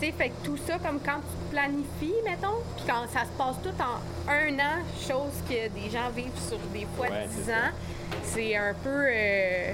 tu 0.00 0.06
sais, 0.06 0.12
fait 0.12 0.30
que 0.30 0.44
tout 0.44 0.56
ça, 0.56 0.78
comme 0.78 0.98
quand 1.00 1.20
tu 1.20 1.54
planifies, 1.54 2.20
mettons, 2.24 2.58
puis 2.76 2.84
quand 2.86 3.06
ça 3.12 3.20
se 3.20 3.38
passe 3.38 3.56
tout 3.62 3.80
en 3.80 4.30
un 4.30 4.58
an, 4.58 4.82
chose 4.98 5.34
que 5.48 5.68
des 5.68 5.90
gens 5.90 6.10
vivent 6.14 6.32
sur 6.48 6.58
des 6.72 6.86
fois 6.96 7.08
10 7.08 7.50
ans, 7.50 7.70
c'est 8.24 8.56
un 8.56 8.74
peu. 8.82 9.06
Euh, 9.08 9.72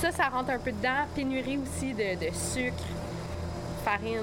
ça, 0.00 0.10
ça, 0.10 0.28
rentre 0.28 0.50
un 0.50 0.58
peu 0.58 0.72
dedans. 0.72 1.06
Pénurie 1.14 1.58
aussi 1.58 1.92
de, 1.94 2.16
de 2.16 2.34
sucre, 2.34 2.82
farine, 3.84 4.18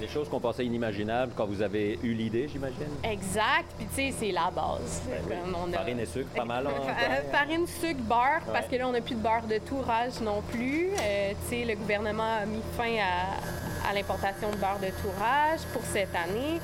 des 0.00 0.08
choses 0.08 0.28
qu'on 0.28 0.40
pensait 0.40 0.64
inimaginables 0.64 1.32
quand 1.36 1.46
vous 1.46 1.62
avez 1.62 1.98
eu 2.02 2.12
l'idée, 2.12 2.48
j'imagine? 2.48 2.88
Exact. 3.02 3.66
Puis 3.76 3.86
tu 3.86 3.94
sais, 3.94 4.14
c'est 4.18 4.32
la 4.32 4.50
base. 4.50 5.02
Ben 5.28 5.72
Farine 5.72 6.00
et 6.00 6.06
sucre, 6.06 6.30
pas 6.34 6.44
mal. 6.44 6.68
Farine, 7.32 7.66
sucre, 7.66 8.00
beurre, 8.02 8.42
parce 8.52 8.66
que 8.66 8.76
là, 8.76 8.88
on 8.88 8.92
n'a 8.92 9.00
plus 9.00 9.14
de 9.14 9.20
beurre 9.20 9.46
de 9.48 9.58
tourage 9.58 10.20
non 10.20 10.42
plus. 10.50 10.90
Euh, 11.00 11.32
tu 11.48 11.56
sais, 11.56 11.64
le 11.64 11.74
gouvernement 11.76 12.38
a 12.42 12.46
mis 12.46 12.62
fin 12.76 12.96
à, 13.88 13.92
l'importation 13.94 14.50
de 14.50 14.56
beurre 14.56 14.80
de 14.80 14.90
tourage 15.02 15.60
pour 15.72 15.82
cette 15.82 16.14
année. 16.14 16.58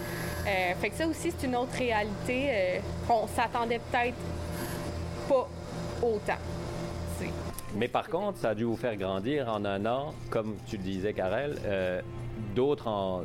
Euh, 0.46 0.74
fait 0.80 0.90
que 0.90 0.96
ça 0.96 1.06
aussi, 1.06 1.32
c'est 1.36 1.46
une 1.46 1.56
autre 1.56 1.76
réalité 1.76 2.48
euh, 2.48 2.78
qu'on 3.06 3.26
s'attendait 3.28 3.80
peut-être 3.90 4.16
pas 5.28 5.48
autant. 6.02 6.38
Mais 7.76 7.86
par 7.86 8.08
contre, 8.08 8.38
ça 8.38 8.50
a 8.50 8.54
dû 8.54 8.64
vous 8.64 8.76
faire 8.76 8.96
grandir 8.96 9.48
en 9.48 9.64
un 9.64 9.86
an, 9.86 10.12
comme 10.28 10.56
tu 10.66 10.76
le 10.76 10.82
disais, 10.82 11.12
Karel 11.12 11.56
d'autres 12.54 12.88
en 12.88 13.22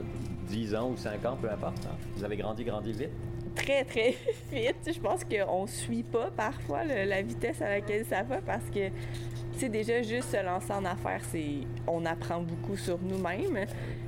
10 0.48 0.76
ans 0.76 0.90
ou 0.92 0.98
5 0.98 1.26
ans, 1.26 1.38
peu 1.42 1.50
importe. 1.50 1.86
Hein. 1.86 1.96
Vous 2.16 2.24
avez 2.24 2.38
grandi, 2.38 2.64
grandi 2.64 2.92
vite? 2.92 3.10
Très, 3.56 3.84
très 3.84 4.16
vite. 4.52 4.76
Je 4.86 5.00
pense 5.00 5.24
qu'on 5.24 5.64
ne 5.64 5.68
suit 5.68 6.04
pas 6.04 6.30
parfois 6.36 6.84
la 6.84 7.22
vitesse 7.22 7.62
à 7.62 7.70
laquelle 7.70 8.06
ça 8.06 8.24
va 8.24 8.42
parce 8.42 8.66
que 8.72 8.90
déjà 9.64 10.02
juste 10.02 10.32
se 10.32 10.44
lancer 10.44 10.72
en 10.74 10.86
affaires, 10.86 11.22
c'est 11.32 11.62
on 11.88 12.06
apprend 12.06 12.42
beaucoup 12.42 12.78
sur 12.78 13.00
nous-mêmes. 13.02 13.66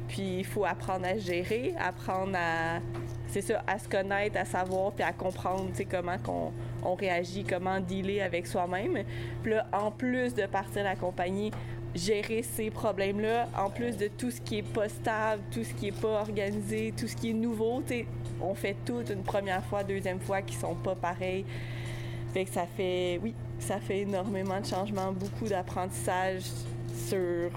Puis 0.07 0.39
il 0.39 0.45
faut 0.45 0.65
apprendre 0.65 1.05
à 1.05 1.17
gérer, 1.17 1.73
apprendre 1.77 2.35
à 2.35 2.79
c'est 3.27 3.41
ça, 3.41 3.61
à 3.67 3.77
se 3.77 3.89
connaître, 3.89 4.37
à 4.37 4.45
savoir 4.45 4.93
puis 4.93 5.03
à 5.03 5.11
comprendre 5.11 5.69
comment 5.89 6.17
qu'on 6.17 6.53
on 6.83 6.95
réagit, 6.95 7.43
comment 7.43 7.79
dealer 7.79 8.21
avec 8.21 8.47
soi-même. 8.47 9.03
Puis 9.43 9.51
là, 9.51 9.67
en 9.73 9.91
plus 9.91 10.33
de 10.33 10.45
partir 10.45 10.83
la 10.83 10.95
compagnie, 10.95 11.51
gérer 11.95 12.43
ces 12.43 12.69
problèmes-là, 12.69 13.47
en 13.57 13.69
plus 13.69 13.97
de 13.97 14.07
tout 14.07 14.31
ce 14.31 14.41
qui 14.41 14.59
est 14.59 14.73
pas 14.73 14.89
stable, 14.89 15.41
tout 15.51 15.63
ce 15.63 15.73
qui 15.73 15.87
est 15.87 16.01
pas 16.01 16.21
organisé, 16.21 16.93
tout 16.95 17.07
ce 17.07 17.15
qui 17.15 17.31
est 17.31 17.33
nouveau. 17.33 17.83
On 18.41 18.53
fait 18.53 18.75
tout 18.85 19.03
une 19.09 19.23
première 19.23 19.63
fois, 19.65 19.83
deuxième 19.83 20.19
fois 20.19 20.41
qui 20.41 20.55
sont 20.55 20.75
pas 20.75 20.95
pareils. 20.95 21.45
Fait 22.33 22.45
que 22.45 22.51
ça 22.51 22.65
fait, 22.65 23.19
oui, 23.23 23.33
ça 23.59 23.79
fait 23.79 23.99
énormément 23.99 24.59
de 24.59 24.65
changements, 24.65 25.11
beaucoup 25.11 25.47
d'apprentissage 25.47 26.43
sur 27.07 27.49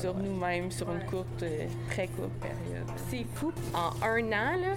sur 0.00 0.14
nous-mêmes, 0.14 0.70
sur 0.70 0.90
une 0.92 1.04
courte, 1.04 1.42
euh, 1.42 1.66
très 1.90 2.08
courte 2.08 2.32
période. 2.40 2.86
C'est 3.08 3.24
fou. 3.34 3.52
En 3.74 3.90
un 4.04 4.26
an, 4.26 4.56
là, 4.60 4.74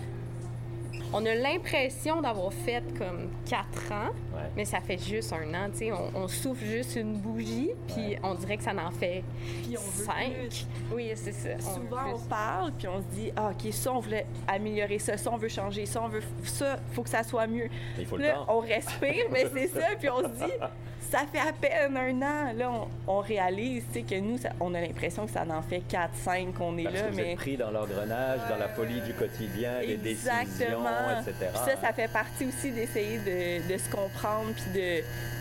on 1.13 1.25
a 1.25 1.35
l'impression 1.35 2.21
d'avoir 2.21 2.53
fait 2.53 2.83
comme 2.97 3.29
quatre 3.45 3.91
ans, 3.91 4.09
Ouais. 4.33 4.41
mais 4.55 4.65
ça 4.65 4.79
fait 4.79 4.97
juste 4.97 5.33
un 5.33 5.53
an. 5.53 5.69
tu 5.71 5.79
sais. 5.79 5.91
On, 5.91 6.11
on 6.15 6.27
souffle 6.27 6.63
juste 6.65 6.95
une 6.95 7.17
bougie, 7.17 7.71
puis 7.87 7.95
Ouais. 8.11 8.19
on 8.23 8.33
dirait 8.35 8.57
que 8.57 8.63
ça 8.63 8.71
en 8.71 8.91
fait 8.91 9.23
Puis 9.63 9.77
on 9.77 9.81
veut 9.81 10.05
cinq. 10.05 10.33
plus. 10.39 10.65
Oui, 10.93 11.11
c'est 11.15 11.33
ça. 11.33 11.59
Souvent, 11.59 12.13
on 12.15 12.19
parle, 12.19 12.71
puis 12.77 12.87
on 12.87 12.99
se 13.01 13.07
dit, 13.15 13.31
ah, 13.35 13.51
OK, 13.51 13.71
ça, 13.73 13.91
on 13.93 13.99
voulait 13.99 14.25
améliorer 14.47 14.99
ça, 14.99 15.17
ça, 15.17 15.29
on 15.31 15.37
veut 15.37 15.49
changer 15.49 15.85
ça, 15.85 16.01
on 16.01 16.07
veut 16.07 16.23
ça, 16.43 16.77
faut 16.93 17.03
que 17.03 17.09
ça 17.09 17.23
soit 17.23 17.47
mieux. 17.47 17.67
Il 17.99 18.05
faut 18.05 18.17
le 18.17 18.23
Là, 18.23 18.33
temps. 18.33 18.45
on 18.49 18.59
respire, 18.59 19.25
mais 19.31 19.45
c'est 19.53 19.67
ça, 19.67 19.87
puis 19.99 20.09
on 20.09 20.19
se 20.23 20.27
dit, 20.45 20.51
ça 21.01 21.19
fait 21.31 21.39
à 21.39 21.51
peine 21.51 21.97
un 21.97 22.21
an. 22.21 22.53
Là, 22.55 22.71
on, 22.71 22.87
on 23.07 23.19
réalise, 23.19 23.83
tu 23.91 23.99
sais, 23.99 24.05
que 24.05 24.19
nous, 24.19 24.37
ça- 24.37 24.51
on 24.61 24.73
a 24.73 24.79
l'impression 24.81 25.25
que 25.25 25.31
ça 25.31 25.43
en 25.49 25.61
fait 25.61 25.81
4, 25.81 26.15
5 26.15 26.53
qu'on 26.53 26.77
est 26.77 26.83
Parce 26.83 26.95
là, 26.95 27.01
que 27.03 27.09
vous 27.11 27.17
mais... 27.17 27.31
êtes 27.31 27.37
pris 27.37 27.57
dans 27.57 27.71
l'engrenage, 27.71 28.39
dans 28.49 28.57
la 28.57 28.69
folie 28.69 29.01
du 29.01 29.13
quotidien, 29.13 29.79
les 29.81 29.97
décisions, 29.97 30.31
Exactement. 30.41 30.83
Etc. 31.22 31.34
Puis 31.53 31.62
ça, 31.65 31.77
ça 31.81 31.93
fait 31.93 32.08
partie 32.12 32.46
aussi 32.46 32.72
d'essayer 32.72 33.17
de, 33.20 33.72
de 33.74 33.77
se 33.77 33.89
comprendre 33.89 34.51
puis 34.53 34.81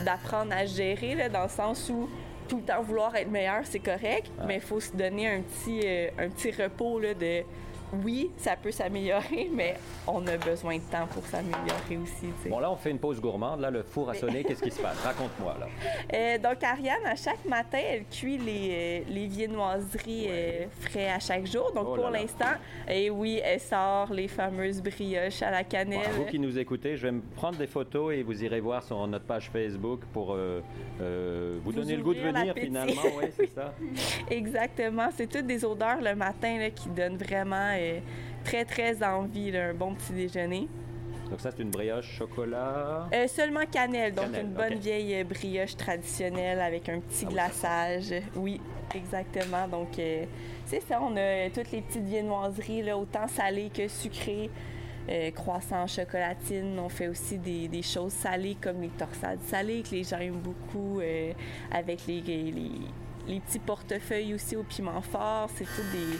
d'apprendre 0.05 0.52
à 0.55 0.64
gérer, 0.67 1.14
là, 1.14 1.29
dans 1.29 1.43
le 1.45 1.49
sens 1.49 1.88
où 1.90 2.09
tout 2.49 2.57
le 2.59 2.62
temps 2.64 2.83
vouloir 2.83 3.14
être 3.17 3.31
meilleur, 3.31 3.61
c'est 3.64 3.79
correct, 3.79 4.31
Ah. 4.40 4.45
mais 4.47 4.57
il 4.57 4.61
faut 4.61 4.81
se 4.81 4.90
donner 4.93 5.29
un 5.29 5.40
petit, 5.43 5.81
euh, 5.85 6.09
un 6.19 6.29
petit 6.29 6.50
repos 6.50 6.99
là, 6.99 7.14
de 7.14 7.43
oui, 8.04 8.30
ça 8.37 8.56
peut 8.56 8.70
s'améliorer, 8.70 9.50
mais 9.54 9.75
on 10.06 10.26
a 10.26 10.37
besoin 10.37 10.76
de 10.76 10.82
temps 10.82 11.06
pour 11.12 11.25
s'améliorer 11.26 11.97
aussi. 12.02 12.26
Bon, 12.49 12.59
là, 12.59 12.70
on 12.70 12.76
fait 12.76 12.90
une 12.90 12.99
pause 12.99 13.20
gourmande. 13.20 13.61
Là, 13.61 13.70
le 13.70 13.82
four 13.82 14.11
a 14.11 14.14
sonné. 14.14 14.44
Qu'est-ce 14.44 14.62
qui 14.62 14.70
se 14.70 14.80
passe? 14.82 14.99
Raconte-moi, 15.02 15.56
là. 15.59 15.66
Euh, 16.14 16.38
donc, 16.38 16.62
Ariane, 16.62 17.04
à 17.06 17.16
chaque 17.16 17.44
matin, 17.44 17.78
elle 17.85 18.04
cuit 18.06 18.38
les, 18.38 19.02
euh, 19.06 19.11
les 19.12 19.26
viennoiseries 19.26 20.26
euh, 20.28 20.66
frais 20.80 21.09
à 21.11 21.18
chaque 21.18 21.47
jour. 21.47 21.73
Donc, 21.75 21.87
Oh 21.88 21.97
là 21.97 22.02
pour 22.02 22.11
l'instant, 22.11 22.54
et 22.88 23.11
oui, 23.11 23.40
elle 23.44 23.61
sort 23.61 24.12
les 24.12 24.28
fameuses 24.28 24.82
brioches 24.82 25.42
à 25.42 25.50
la 25.50 25.62
Bon, 25.62 25.68
cannelle. 25.68 26.11
vous 26.16 26.25
qui 26.26 26.38
nous 26.38 26.59
écoutez, 26.59 26.97
je 26.97 27.02
vais 27.02 27.12
me 27.12 27.20
prendre 27.37 27.56
des 27.59 27.66
photos 27.66 28.14
et 28.14 28.23
vous 28.23 28.42
irez 28.44 28.61
voir 28.61 28.82
sur 28.82 29.06
notre 29.06 29.25
page 29.25 29.50
Facebook 29.50 30.00
pour 30.12 30.35
euh, 30.35 30.61
vous, 31.64 31.70
Vous 31.70 31.73
donner 31.73 31.97
le 31.97 32.02
goût 32.02 32.14
de 32.14 32.20
venir, 32.20 32.54
finalement. 32.54 32.92
Oui, 33.18 33.25
c'est 33.37 33.52
ça. 33.54 33.73
Exactement. 34.30 35.09
C'est 35.16 35.26
toutes 35.26 35.47
des 35.47 35.64
odeurs 35.64 36.00
le 36.00 36.14
matin 36.14 36.59
là, 36.59 36.70
qui 36.70 36.88
donnent 36.88 37.16
vraiment 37.16 37.73
euh, 37.80 38.00
très, 38.44 38.64
très 38.64 39.02
envie, 39.02 39.50
là, 39.50 39.68
un 39.68 39.75
bon 39.75 39.94
petit 39.94 40.12
déjeuner. 40.12 40.68
Donc, 41.30 41.40
ça, 41.40 41.50
c'est 41.50 41.62
une 41.62 41.70
brioche 41.70 42.10
chocolat. 42.18 43.08
Euh, 43.12 43.28
seulement 43.28 43.64
cannelle, 43.70 44.12
donc 44.14 44.26
Cannelle, 44.26 44.46
une 44.46 44.52
bonne 44.52 44.75
vieille 44.78 45.14
euh, 45.14 45.25
brioche 45.25 45.76
traditionnelle 45.76 46.60
avec 46.60 46.88
un 46.88 47.00
petit 47.00 47.25
Ah 47.26 47.32
glaçage. 47.32 48.14
Oui, 48.34 48.60
exactement. 48.94 49.68
Donc, 49.68 49.99
euh, 49.99 50.25
c'est 50.66 50.80
ça, 50.80 51.00
on 51.00 51.16
a 51.16 51.49
toutes 51.50 51.70
les 51.70 51.82
petites 51.82 52.04
viennoiseries, 52.04 52.82
là, 52.82 52.99
autant 52.99 53.28
salées 53.28 53.70
que 53.75 53.87
sucrées. 53.88 54.50
Euh, 55.08 55.30
croissants, 55.30 55.87
chocolatine. 55.87 56.78
On 56.78 56.88
fait 56.88 57.08
aussi 57.08 57.38
des, 57.38 57.68
des 57.68 57.82
choses 57.82 58.12
salées 58.12 58.56
comme 58.60 58.82
les 58.82 58.90
torsades 58.90 59.40
salées 59.46 59.82
que 59.82 59.92
les 59.92 60.04
gens 60.04 60.18
aiment 60.18 60.42
beaucoup, 60.42 61.00
euh, 61.00 61.32
avec 61.72 62.06
les, 62.06 62.20
les, 62.20 62.52
les 63.26 63.40
petits 63.40 63.58
portefeuilles 63.58 64.34
aussi 64.34 64.56
au 64.56 64.62
piment 64.62 65.00
fort. 65.00 65.49
C'est 65.56 65.64
tout 65.64 65.82
des, 65.90 66.18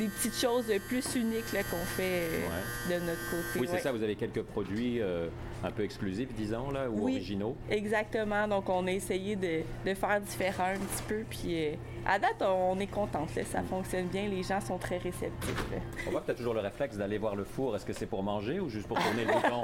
des 0.00 0.08
petites 0.08 0.34
choses 0.40 0.64
plus 0.88 1.14
uniques 1.14 1.44
qu'on 1.70 1.84
fait 1.84 2.26
euh, 2.30 2.48
de 2.88 3.04
notre 3.04 3.30
côté. 3.30 3.60
Oui, 3.60 3.66
c'est 3.66 3.74
Ouais. 3.74 3.80
ça. 3.80 3.92
Vous 3.92 4.02
avez 4.02 4.16
quelques 4.16 4.42
produits 4.42 5.00
euh, 5.02 5.28
un 5.62 5.70
peu 5.70 5.82
exclusifs, 5.84 6.32
disons, 6.34 6.70
là, 6.70 6.88
ou 6.88 7.04
Oui. 7.04 7.12
originaux. 7.16 7.54
Exactement. 7.70 8.48
Donc, 8.48 8.68
on 8.70 8.86
a 8.86 8.90
essayé 8.92 9.36
de, 9.36 9.60
de 9.86 9.94
faire 9.94 10.20
différent 10.22 10.68
un 10.74 10.78
petit 10.78 11.02
peu. 11.06 11.24
Puis, 11.28 11.66
euh, 11.68 11.74
à 12.06 12.18
date, 12.18 12.40
on 12.40 12.78
est 12.80 12.86
contente. 12.86 13.28
Ça 13.44 13.62
fonctionne 13.62 14.06
bien. 14.06 14.26
Les 14.28 14.42
gens 14.42 14.60
sont 14.60 14.78
très 14.78 14.96
réceptifs. 14.98 15.70
là. 15.70 15.76
On 16.06 16.10
voit 16.12 16.20
que 16.22 16.26
tu 16.26 16.32
as 16.32 16.34
toujours 16.34 16.54
le 16.54 16.60
réflexe 16.60 16.96
d'aller 16.96 17.18
voir 17.18 17.36
le 17.36 17.44
four. 17.44 17.76
Est-ce 17.76 17.84
que 17.84 17.92
c'est 17.92 18.06
pour 18.06 18.22
manger 18.22 18.58
ou 18.58 18.68
juste 18.70 18.88
pour 18.88 18.98
tourner 18.98 19.24
le 19.26 19.32
bouton? 19.34 19.60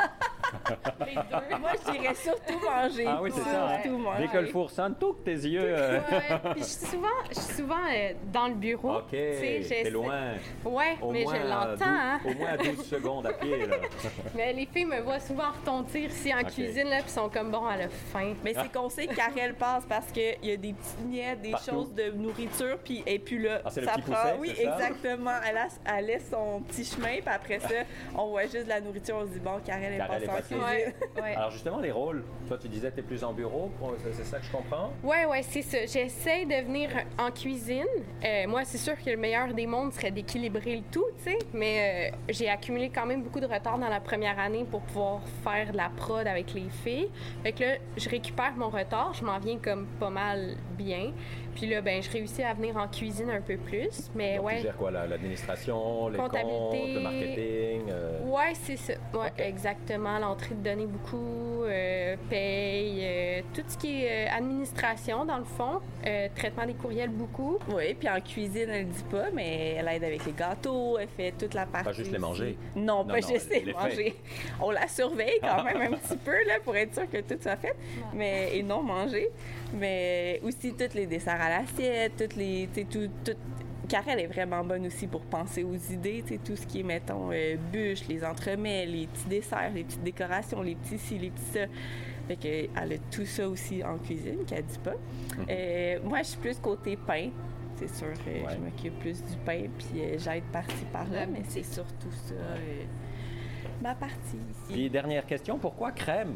Les 1.06 1.14
deux. 1.14 1.58
Moi, 1.58 1.70
je 1.86 1.92
dirais 1.92 2.14
surtout 2.14 2.58
manger. 2.64 3.04
Ah 3.06 3.18
oui, 3.22 3.30
c'est 3.34 3.40
ça. 3.42 3.66
hein? 3.66 3.78
Surtout 3.82 3.98
manger. 3.98 4.22
Dès 4.22 4.28
que 4.28 4.38
le 4.38 4.46
four 4.46 4.70
sonne, 4.70 4.94
tout 4.98 5.14
tes 5.24 5.32
yeux. 5.32 5.60
euh, 5.62 5.98
Ouais, 5.98 6.38
puis 6.52 6.60
je 6.60 6.64
suis 6.64 6.86
souvent, 6.86 7.08
je 7.28 7.34
suis 7.34 7.54
souvent 7.54 7.74
euh, 7.92 8.12
dans 8.32 8.48
le 8.48 8.54
bureau. 8.54 8.96
OK, 8.98 9.10
tu 9.10 9.16
sais, 9.16 9.40
t'es 9.40 9.62
j'essaie- 9.62 9.90
loin. 9.90 10.32
Ouais, 10.64 10.96
Au 11.00 11.12
mais 11.12 11.22
moins, 11.24 11.34
je 11.34 11.40
à 11.40 11.44
l'entends. 11.44 11.84
Hein? 11.86 12.20
Au 12.24 12.34
moins 12.34 12.48
à 12.50 12.56
12 12.56 12.84
secondes 12.88 13.26
à 13.26 13.32
pied. 13.32 13.66
Là. 13.66 13.76
Mais 14.34 14.52
les 14.52 14.66
filles 14.66 14.84
me 14.86 15.00
voient 15.00 15.20
souvent 15.20 15.50
retontir 15.60 16.10
ici 16.10 16.32
en 16.34 16.42
cuisine, 16.44 16.88
là, 16.88 16.98
puis 17.02 17.10
sont 17.10 17.28
comme 17.28 17.50
bon, 17.50 17.62
elle 17.70 17.82
a 17.82 17.88
faim. 17.88 18.34
Mais 18.44 18.54
c'est 18.54 18.72
qu'on 18.72 18.88
sait 18.88 19.06
qu'Ariel 19.06 19.54
passe 19.54 19.84
parce 19.88 20.06
qu'il 20.12 20.36
y 20.42 20.52
a 20.52 20.56
des 20.56 20.72
petites 20.72 21.00
miettes, 21.06 21.40
des 21.42 21.50
Partout. 21.52 21.70
choses 21.70 21.94
de 21.94 22.10
nourriture, 22.10 22.78
puis 22.84 23.02
et 23.06 23.18
puis 23.18 23.38
là, 23.42 23.60
Ah, 23.64 23.70
c'est 23.70 23.80
le 23.82 23.86
ça 23.86 23.92
petit 23.94 24.02
prend. 24.10 24.14
pousset, 24.22 24.36
oui, 24.40 24.52
c'est 24.56 24.64
ça? 24.64 24.74
exactement. 24.76 25.30
Elle, 25.48 25.56
a- 25.58 25.96
elle 25.98 26.06
laisse 26.06 26.28
son 26.30 26.60
petit 26.62 26.84
chemin, 26.84 27.16
puis 27.20 27.22
après 27.34 27.58
ça, 27.60 27.68
on 28.16 28.28
voit 28.28 28.42
juste 28.42 28.64
de 28.64 28.68
la 28.68 28.80
nourriture. 28.80 29.16
On 29.16 29.26
se 29.26 29.32
dit 29.32 29.40
bon, 29.40 29.60
Karel 29.64 29.94
est 29.94 29.98
passée 29.98 30.28
en 30.28 30.32
passée. 30.34 30.55
Cuisine. 30.64 30.94
Ouais, 31.16 31.22
ouais. 31.22 31.34
Alors 31.34 31.50
justement, 31.50 31.80
les 31.80 31.92
rôles, 31.92 32.24
toi 32.48 32.58
tu 32.58 32.68
disais 32.68 32.90
que 32.90 32.96
tu 32.96 33.00
es 33.00 33.04
plus 33.04 33.24
en 33.24 33.32
bureau, 33.32 33.70
c'est 34.12 34.24
ça 34.24 34.38
que 34.38 34.44
je 34.44 34.52
comprends? 34.52 34.92
Ouais, 35.02 35.26
ouais, 35.26 35.42
c'est 35.42 35.62
ça. 35.62 35.78
J'essaie 35.86 36.44
de 36.44 36.66
venir 36.66 36.90
en 37.18 37.30
cuisine. 37.30 37.84
Euh, 38.24 38.46
moi, 38.46 38.64
c'est 38.64 38.78
sûr 38.78 38.94
que 38.96 39.10
le 39.10 39.16
meilleur 39.16 39.52
des 39.54 39.66
mondes 39.66 39.92
serait 39.92 40.10
d'équilibrer 40.10 40.76
le 40.76 40.82
tout, 40.90 41.04
tu 41.18 41.24
sais. 41.24 41.38
Mais 41.52 42.10
euh, 42.12 42.16
j'ai 42.28 42.48
accumulé 42.48 42.90
quand 42.90 43.06
même 43.06 43.22
beaucoup 43.22 43.40
de 43.40 43.46
retard 43.46 43.78
dans 43.78 43.88
la 43.88 44.00
première 44.00 44.38
année 44.38 44.64
pour 44.70 44.80
pouvoir 44.82 45.20
faire 45.44 45.72
de 45.72 45.76
la 45.76 45.90
prod 45.90 46.26
avec 46.26 46.54
les 46.54 46.68
filles. 46.68 47.10
Fait 47.42 47.52
que 47.52 47.64
là, 47.64 47.74
je 47.96 48.08
récupère 48.08 48.52
mon 48.56 48.68
retard. 48.68 49.12
Je 49.14 49.24
m'en 49.24 49.38
viens 49.38 49.58
comme 49.58 49.86
pas 49.98 50.10
mal 50.10 50.56
bien. 50.76 51.12
Puis 51.56 51.66
là, 51.66 51.80
ben, 51.80 52.02
je 52.02 52.10
réussis 52.10 52.42
à 52.42 52.52
venir 52.52 52.76
en 52.76 52.86
cuisine 52.86 53.30
un 53.30 53.40
peu 53.40 53.56
plus. 53.56 54.10
Mais 54.14 54.36
Donc, 54.36 54.46
ouais. 54.46 54.56
Tu 54.58 54.62
gères 54.64 54.76
quoi, 54.76 54.90
la- 54.90 55.06
l'administration, 55.06 56.08
les 56.08 56.18
comptes, 56.18 56.32
le 56.34 57.00
marketing? 57.00 57.82
euh, 57.90 58.20
Ouais, 58.24 58.52
c'est 58.62 58.76
ça. 58.76 58.92
Ouais, 59.14 59.32
exactement. 59.38 60.18
L'entrée 60.18 60.54
de 60.54 60.62
données 60.62 60.86
beaucoup, 60.86 61.62
euh, 61.64 62.14
paye, 62.28 63.00
euh, 63.02 63.40
tout 63.54 63.62
ce 63.66 63.78
qui 63.78 64.02
est 64.04 64.28
euh, 64.28 64.36
administration 64.36 65.24
dans 65.24 65.38
le 65.38 65.44
fond, 65.44 65.80
euh, 66.06 66.28
traitement 66.36 66.66
des 66.66 66.74
courriels 66.74 67.08
beaucoup. 67.08 67.58
Oui, 67.74 67.94
puis 67.94 68.08
en 68.08 68.20
cuisine, 68.20 68.68
elle 68.68 68.88
dit 68.88 69.04
pas, 69.10 69.30
mais 69.32 69.76
elle 69.78 69.88
aide 69.88 70.04
avec 70.04 70.26
les 70.26 70.32
gâteaux, 70.32 70.98
elle 70.98 71.08
fait 71.08 71.32
toute 71.38 71.54
la 71.54 71.64
partie. 71.64 71.94
juste 71.94 72.12
les 72.12 72.18
manger. 72.18 72.56
Non, 72.76 72.98
Non, 72.98 73.04
pas 73.06 73.20
non, 73.20 73.28
juste 73.28 73.50
les 73.50 73.60
les 73.60 73.72
fait. 73.72 73.78
manger. 73.78 74.14
On 74.60 74.70
la 74.70 74.86
surveille 74.88 75.38
quand 75.40 75.64
même 75.64 75.80
un 75.80 75.96
petit 75.96 76.16
peu 76.18 76.44
là, 76.46 76.54
pour 76.62 76.76
être 76.76 76.92
sûr 76.94 77.10
que 77.10 77.18
tout 77.22 77.40
soit 77.42 77.56
fait, 77.56 77.74
mais 78.12 78.50
et 78.56 78.62
non 78.62 78.82
manger. 78.82 79.30
Mais 79.74 80.40
aussi 80.44 80.74
tous 80.74 80.94
les 80.94 81.06
desserts 81.06 81.40
à 81.46 81.60
l'assiette, 81.60 82.12
toutes 82.18 82.36
les, 82.36 82.68
tu 82.72 82.80
sais, 82.80 82.86
tout, 82.86 83.10
tout. 83.24 83.36
Est 83.88 84.26
vraiment 84.26 84.64
bonne 84.64 84.84
aussi 84.86 85.06
pour 85.06 85.20
penser 85.20 85.62
aux 85.62 85.76
idées, 85.76 86.20
tu 86.26 86.34
sais, 86.34 86.40
tout 86.44 86.56
ce 86.56 86.66
qui 86.66 86.80
est, 86.80 86.82
mettons, 86.82 87.30
euh, 87.32 87.54
bûches, 87.72 88.08
les 88.08 88.24
entremets, 88.24 88.84
les 88.84 89.06
petits 89.06 89.28
desserts, 89.28 89.70
les 89.72 89.84
petites 89.84 90.02
décorations, 90.02 90.60
les 90.60 90.74
petits 90.74 90.98
ci, 90.98 91.18
les 91.18 91.30
petits 91.30 91.52
ça. 91.52 91.60
Fait 92.26 92.34
que, 92.34 92.80
elle 92.82 92.92
a 92.94 92.98
tout 93.12 93.24
ça 93.24 93.48
aussi 93.48 93.84
en 93.84 93.96
cuisine, 93.98 94.38
qu'elle 94.44 94.64
dit 94.64 94.78
pas. 94.80 94.94
Euh, 95.48 96.00
moi, 96.02 96.18
je 96.18 96.30
suis 96.30 96.38
plus 96.38 96.58
côté 96.58 96.96
pain. 96.96 97.28
C'est 97.76 97.94
sûr, 97.94 98.08
euh, 98.08 98.42
Ouais. 98.44 98.54
je 98.54 98.58
m'occupe 98.58 98.98
plus 98.98 99.22
du 99.22 99.36
pain, 99.44 99.66
puis 99.78 100.00
euh, 100.02 100.18
j'aide 100.18 100.42
par-ci 100.52 100.84
par-là, 100.92 101.26
mais 101.26 101.42
c'est 101.46 101.62
surtout 101.64 102.10
ça, 102.10 102.34
euh, 102.34 102.82
ma 103.82 103.94
partie 103.94 104.36
ici. 104.50 104.72
Puis 104.72 104.90
dernière 104.90 105.24
question, 105.26 105.58
pourquoi 105.58 105.92
crème? 105.92 106.34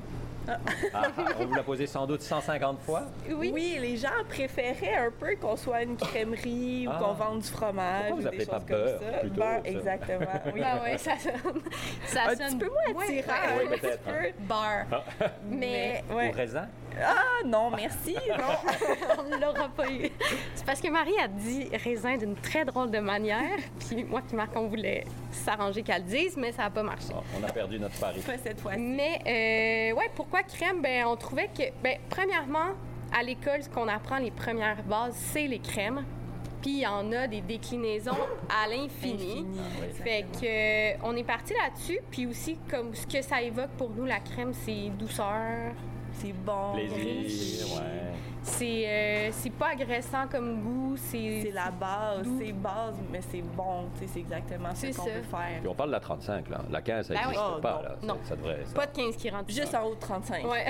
Ah, 0.95 1.03
on 1.39 1.47
vous 1.47 1.55
l'a 1.55 1.63
posé 1.63 1.87
sans 1.87 2.07
doute 2.07 2.23
150 2.23 2.81
fois. 2.81 3.03
Oui. 3.31 3.77
les 3.81 3.97
gens 3.97 4.09
préféraient 4.29 4.97
un 4.97 5.11
peu 5.11 5.37
qu'on 5.37 5.57
soit 5.57 5.83
une 5.83 5.97
crèmerie 5.97 6.87
ou 6.87 6.91
Ah. 6.93 6.99
qu'on 7.01 7.13
vende 7.13 7.41
du 7.41 7.49
fromage 7.49 8.09
Pourquoi 8.09 8.17
vous 8.17 8.17
ou 8.17 8.21
des 8.21 8.27
appelez 8.27 8.39
choses 8.41 8.49
pas 8.49 8.61
comme 8.61 8.67
beurre, 8.85 9.01
ça. 9.13 9.19
plutôt, 9.21 9.35
Beurre, 9.37 9.61
ça? 9.65 9.71
exactement. 9.71 10.41
Oui. 10.55 10.61
Ah 10.65 10.83
ouais, 10.83 10.99
ça 10.99 11.19
sonne. 11.19 11.63
Ça 12.07 12.21
un 12.29 12.37
sonne 12.37 12.47
petit 12.49 12.57
peu 12.57 12.71
moins 12.71 12.99
Ouais, 13.01 13.19
attirant, 13.19 13.57
ouais, 13.57 13.67
Oui, 13.69 13.75
un 13.75 13.79
petit 13.79 13.99
peu. 14.05 14.45
Beurre. 14.45 15.05
Mais 15.49 16.05
ouais. 16.13 16.31
Au 16.31 16.37
raisin? 16.37 16.69
Ah 17.03 17.47
non, 17.47 17.71
merci. 17.71 18.17
Non. 18.29 18.45
on 19.19 19.39
l'aura 19.41 19.69
pas 19.69 19.89
eu. 19.89 20.11
C'est 20.57 20.67
parce 20.67 20.81
que 20.81 20.89
Marie 20.89 21.15
a 21.23 21.29
dit 21.29 21.69
raisin 21.85 22.17
d'une 22.17 22.35
très 22.35 22.65
drôle 22.65 22.91
de 22.91 22.99
manière. 22.99 23.59
Puis 23.79 24.03
moi 24.05 24.21
puis 24.27 24.37
Marc, 24.37 24.51
on 24.57 24.67
voulait 24.67 25.05
s'arranger 25.31 25.83
qu'elle 25.83 26.03
le 26.03 26.09
dise, 26.09 26.37
mais 26.37 26.51
ça 26.51 26.65
n'a 26.65 26.71
pas 26.71 26.83
marché. 26.83 27.13
On 27.41 27.45
a 27.47 27.53
perdu 27.53 27.79
notre 27.79 27.99
pari. 27.99 28.21
Pas 28.21 28.37
cette 28.43 28.61
fois-ci. 28.61 28.81
Mais 28.81 29.93
euh, 29.95 29.97
ouais, 29.99 30.11
pourquoi 30.17 30.40
crème? 30.43 30.83
Ben, 30.83 31.07
on 31.07 31.17
trouvait 31.17 31.49
que, 31.49 31.63
ben, 31.83 31.99
premièrement, 32.09 32.75
à 33.19 33.23
l'école, 33.23 33.63
ce 33.63 33.69
qu'on 33.69 33.89
apprend 33.89 34.19
les 34.19 34.31
premières 34.31 34.83
bases, 34.83 35.15
c'est 35.17 35.47
les 35.47 35.59
crèmes. 35.59 36.05
Puis 36.63 36.73
il 36.73 36.81
y 36.81 36.87
en 36.87 37.11
a 37.13 37.27
des 37.27 37.41
déclinaisons 37.41 38.11
à 38.49 38.69
l'infini. 38.69 39.47
Infini, 39.47 39.47
Fait 40.05 40.27
que 40.41 40.45
euh, 40.45 40.99
on 41.05 41.17
est 41.17 41.25
parti 41.25 41.55
là-dessus. 41.55 41.99
Puis 42.11 42.27
aussi, 42.27 42.59
comme 42.71 42.95
ce 42.95 43.07
que 43.07 43.23
ça 43.23 43.41
évoque 43.41 43.71
pour 43.79 43.91
nous, 43.91 44.05
la 44.05 44.21
crème, 44.21 44.53
c'est 44.53 44.91
douceur, 44.99 45.73
c'est 46.13 46.35
bon. 46.35 46.75
Plaisir, 46.75 47.67
ouais. 47.77 48.13
C'est 48.43 48.85
euh, 48.87 49.29
c'est 49.33 49.53
pas 49.53 49.69
agressant 49.73 50.27
comme 50.31 50.61
goût, 50.63 50.95
c'est 50.97 51.43
C'est 51.45 51.51
la 51.53 51.71
base, 51.71 52.27
c'est 52.39 52.53
base, 52.53 52.95
mais 53.13 53.21
c'est 53.31 53.43
bon, 53.43 53.85
tu 53.95 54.01
sais, 54.07 54.11
c'est 54.15 54.21
exactement 54.21 54.71
ce 54.75 54.81
C'est 54.87 54.93
qu'on 54.97 55.05
ça. 55.05 55.11
veut 55.11 55.23
faire. 55.23 55.59
Puis 55.61 55.69
on 55.69 55.75
parle 55.75 55.91
de 55.91 55.95
la 55.95 56.01
35, 56.01 56.49
là. 56.49 56.59
La 56.71 56.81
15, 56.81 57.07
ça 57.09 57.15
Ben 57.15 57.21
n'existe 57.21 57.45
oui. 57.57 57.61
pas, 57.61 57.77
Oh, 57.81 57.83
là. 57.85 57.97
Ça- 58.01 58.07
non. 58.07 58.19
Ça, 58.25 58.37
devrait... 58.37 58.59
ça- 58.65 58.75
pas 58.75 58.87
de 58.87 58.97
15 58.97 59.17
qui 59.17 59.31
rentrent. 59.31 59.51
Juste 59.51 59.75
en 59.75 59.85
haut 59.85 59.95
de 59.95 60.01
35. 60.01 60.45
Ouais. 60.51 60.65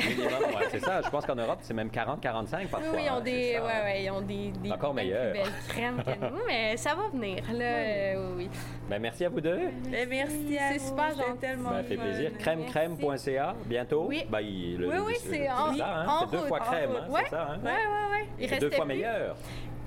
C'est 0.70 0.80
ça. 0.80 1.00
Je 1.02 1.08
pense 1.10 1.24
qu'en 1.24 1.36
Europe, 1.36 1.58
c'est 1.62 1.74
même 1.74 1.88
40-45 1.90 2.58
Oui, 2.62 2.66
parfois. 2.66 2.90
oui, 2.94 3.02
ils 3.06 3.10
ont 3.10 3.14
hein, 3.14 3.20
des, 3.20 3.52
c'est 3.54 3.60
ouais, 3.60 3.68
ça. 3.68 3.84
ouais, 3.84 4.02
ils 4.04 4.10
ont 4.10 4.20
des, 4.20 4.50
des 4.62 4.72
Encore 4.72 4.94
meilleurs. 4.94 5.32
belles 5.32 5.52
crèmes 5.68 6.02
que 6.02 6.10
nous, 6.26 6.40
mais 6.48 6.76
ça 6.76 6.94
va 6.94 7.08
venir, 7.08 7.42
là. 7.52 7.64
euh, 7.64 8.14
oui, 8.36 8.44
oui. 8.44 8.50
Ben, 8.88 8.98
merci 9.00 9.24
à 9.24 9.28
vous 9.28 9.40
deux. 9.40 9.60
Ben, 9.90 10.08
merci 10.08 10.58
à 10.58 10.72
C'est 10.72 10.78
vous, 10.78 10.88
super 10.88 11.10
c'était 11.10 11.26
gentil. 11.26 11.38
tellement 11.38 11.68
Ça 11.70 11.74
m'a 11.76 11.82
fait 11.84 11.96
plaisir. 11.96 12.30
Crème-crème.ca, 12.38 13.54
bientôt. 13.66 14.06
Oui. 14.08 14.24
Ben, 14.28 14.40
il- 14.40 14.76
le- 14.78 14.88
Oui, 14.88 14.96
oui, 15.06 15.14
c'est 15.20 15.48
en, 15.48 15.72
ça, 15.74 15.86
hein? 16.00 16.06
en 16.08 16.20
C'est 16.28 16.36
deux 16.36 16.46
fois 16.46 16.58
crème, 16.60 16.90
hein, 16.96 17.06
c'est 17.24 17.30
ça, 17.30 17.48
hein? 17.52 17.60
Ouais, 17.64 17.71
ouais, 17.71 18.11
ouais. 18.12 18.26
Il 18.40 18.49
C'est 18.49 18.59
deux 18.59 18.67
restait 18.67 18.76
fois 18.76 18.85
plus- 18.87 18.95
meilleur. 18.95 19.37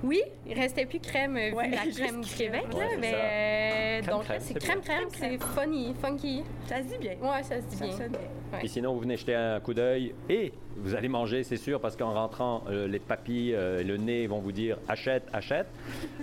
Oui, 0.04 0.22
il 0.46 0.54
restait 0.60 0.86
plus 0.86 1.00
crème 1.00 1.38
vu 1.38 1.54
Ouais, 1.54 1.70
la 1.70 1.78
crème 1.90 2.22
du. 2.22 2.30
Québec, 2.36 2.66
là, 2.74 2.86
mais 3.00 3.14
euh, 3.16 4.02
Crème, 4.02 4.14
donc 4.16 4.24
crème, 4.26 4.38
là, 4.38 4.44
c'est 4.46 4.54
crème, 4.60 4.82
crème, 4.82 5.08
c'est 5.14 5.38
funny, 5.42 5.94
funky. 6.02 6.44
Ça 6.68 6.80
se 6.80 6.84
dit 6.84 6.98
bien. 7.00 7.14
Ouais, 7.22 7.42
ça 7.44 7.56
se 7.62 7.66
dit 7.68 7.78
Ça 7.78 7.86
bien. 7.86 7.96
sonne 7.98 8.10
bien. 8.10 8.20
Ouais. 8.52 8.66
Et 8.66 8.68
sinon, 8.68 8.94
vous 8.96 9.00
venez 9.00 9.16
jeter 9.16 9.34
un 9.36 9.62
coup 9.62 9.74
d'œil 9.74 10.14
et 10.28 10.52
vous 10.78 10.96
allez 10.96 11.08
manger, 11.08 11.44
c'est 11.44 11.58
sûr, 11.58 11.80
parce 11.80 11.96
qu'en 11.96 12.14
rentrant, 12.14 12.64
euh, 12.70 12.88
les 12.88 13.00
papilles 13.00 13.54
euh, 13.54 13.84
le 13.84 13.98
nez 13.98 14.28
vont 14.28 14.40
vous 14.40 14.52
dire 14.52 14.78
achète, 14.88 15.24
achète. 15.32 15.68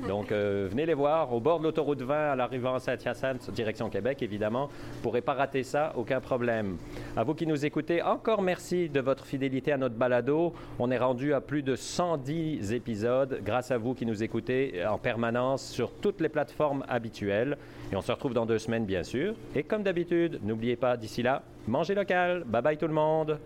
Donc, 0.09 0.33
euh, 0.33 0.66
venez 0.71 0.87
les 0.87 0.95
voir 0.95 1.33
au 1.33 1.40
bord 1.40 1.59
de 1.59 1.64
l'autoroute 1.64 2.02
20 2.02 2.33
à 2.33 2.37
l'arrivée 2.37 2.69
à 2.69 2.78
Saint-Hyacinthe, 2.78 3.50
direction 3.52 3.88
Québec, 3.88 4.23
évidemment. 4.23 4.66
Vous 4.66 4.99
ne 4.99 5.02
pourrez 5.02 5.21
pas 5.21 5.35
rater 5.35 5.62
ça, 5.62 5.92
aucun 5.97 6.21
problème. 6.21 6.76
À 7.16 7.25
vous 7.25 7.35
qui 7.35 7.47
nous 7.47 7.64
écoutez, 7.64 8.02
encore 8.02 8.42
merci 8.42 8.88
de 8.88 9.00
votre 9.00 9.25
fidélité 9.25 9.73
à 9.73 9.76
notre 9.76 9.95
balado. 9.95 10.52
On 10.78 10.90
est 10.90 10.99
rendu 10.99 11.33
à 11.33 11.40
plus 11.40 11.62
de 11.62 11.76
110 11.76 12.73
épisodes 12.73 13.40
grâce 13.45 13.71
à 13.71 13.78
vous 13.78 13.95
qui 13.95 14.07
nous 14.07 14.23
écoutez 14.23 14.85
en 14.87 14.99
permanence 14.99 15.64
sur 15.64 15.92
toutes 15.92 16.21
les 16.21 16.28
plateformes 16.28 16.85
habituelles. 16.88 17.57
Et 17.92 17.97
on 17.97 18.02
se 18.02 18.12
retrouve 18.12 18.35
dans 18.35 18.47
deux 18.47 18.59
semaines, 18.59 18.85
bien 18.85 19.02
sûr. 19.02 19.35
Et 19.54 19.62
comme 19.62 19.83
d'habitude, 19.83 20.40
n'oubliez 20.42 20.76
pas, 20.76 20.97
d'ici 20.97 21.23
là, 21.23 21.42
mangez 21.66 21.95
local. 21.95 22.45
Bye 22.47 22.62
bye 22.62 22.76
tout 22.76 22.88
le 22.88 22.95
monde. 22.95 23.38